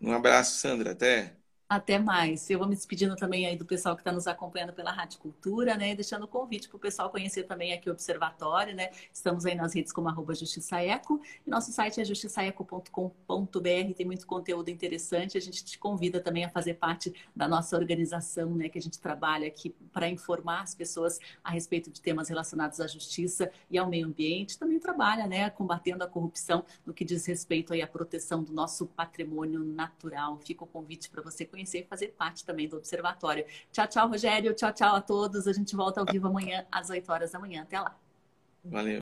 [0.00, 0.92] Um abraço, Sandra.
[0.92, 1.36] Até.
[1.68, 2.48] Até mais.
[2.48, 5.76] Eu vou me despedindo também aí do pessoal que está nos acompanhando pela Rádio Cultura,
[5.76, 5.96] né?
[5.96, 8.90] Deixando o convite para o pessoal conhecer também aqui o Observatório, né?
[9.12, 13.94] Estamos aí nas redes como arroba Justiçaeco e nosso site é justiçaeco.com.br.
[13.96, 15.36] Tem muito conteúdo interessante.
[15.36, 18.68] A gente te convida também a fazer parte da nossa organização, né?
[18.68, 22.86] Que a gente trabalha aqui para informar as pessoas a respeito de temas relacionados à
[22.86, 24.56] justiça e ao meio ambiente.
[24.56, 25.50] Também trabalha, né?
[25.50, 30.38] Combatendo a corrupção no que diz respeito aí à proteção do nosso patrimônio natural.
[30.38, 33.44] Fica o convite para você conhecer e fazer parte também do observatório.
[33.72, 34.52] Tchau, tchau, Rogério.
[34.54, 35.48] Tchau, tchau a todos.
[35.48, 37.62] A gente volta ao vivo amanhã às 8 horas da manhã.
[37.62, 37.96] Até lá.
[38.64, 38.94] Valeu.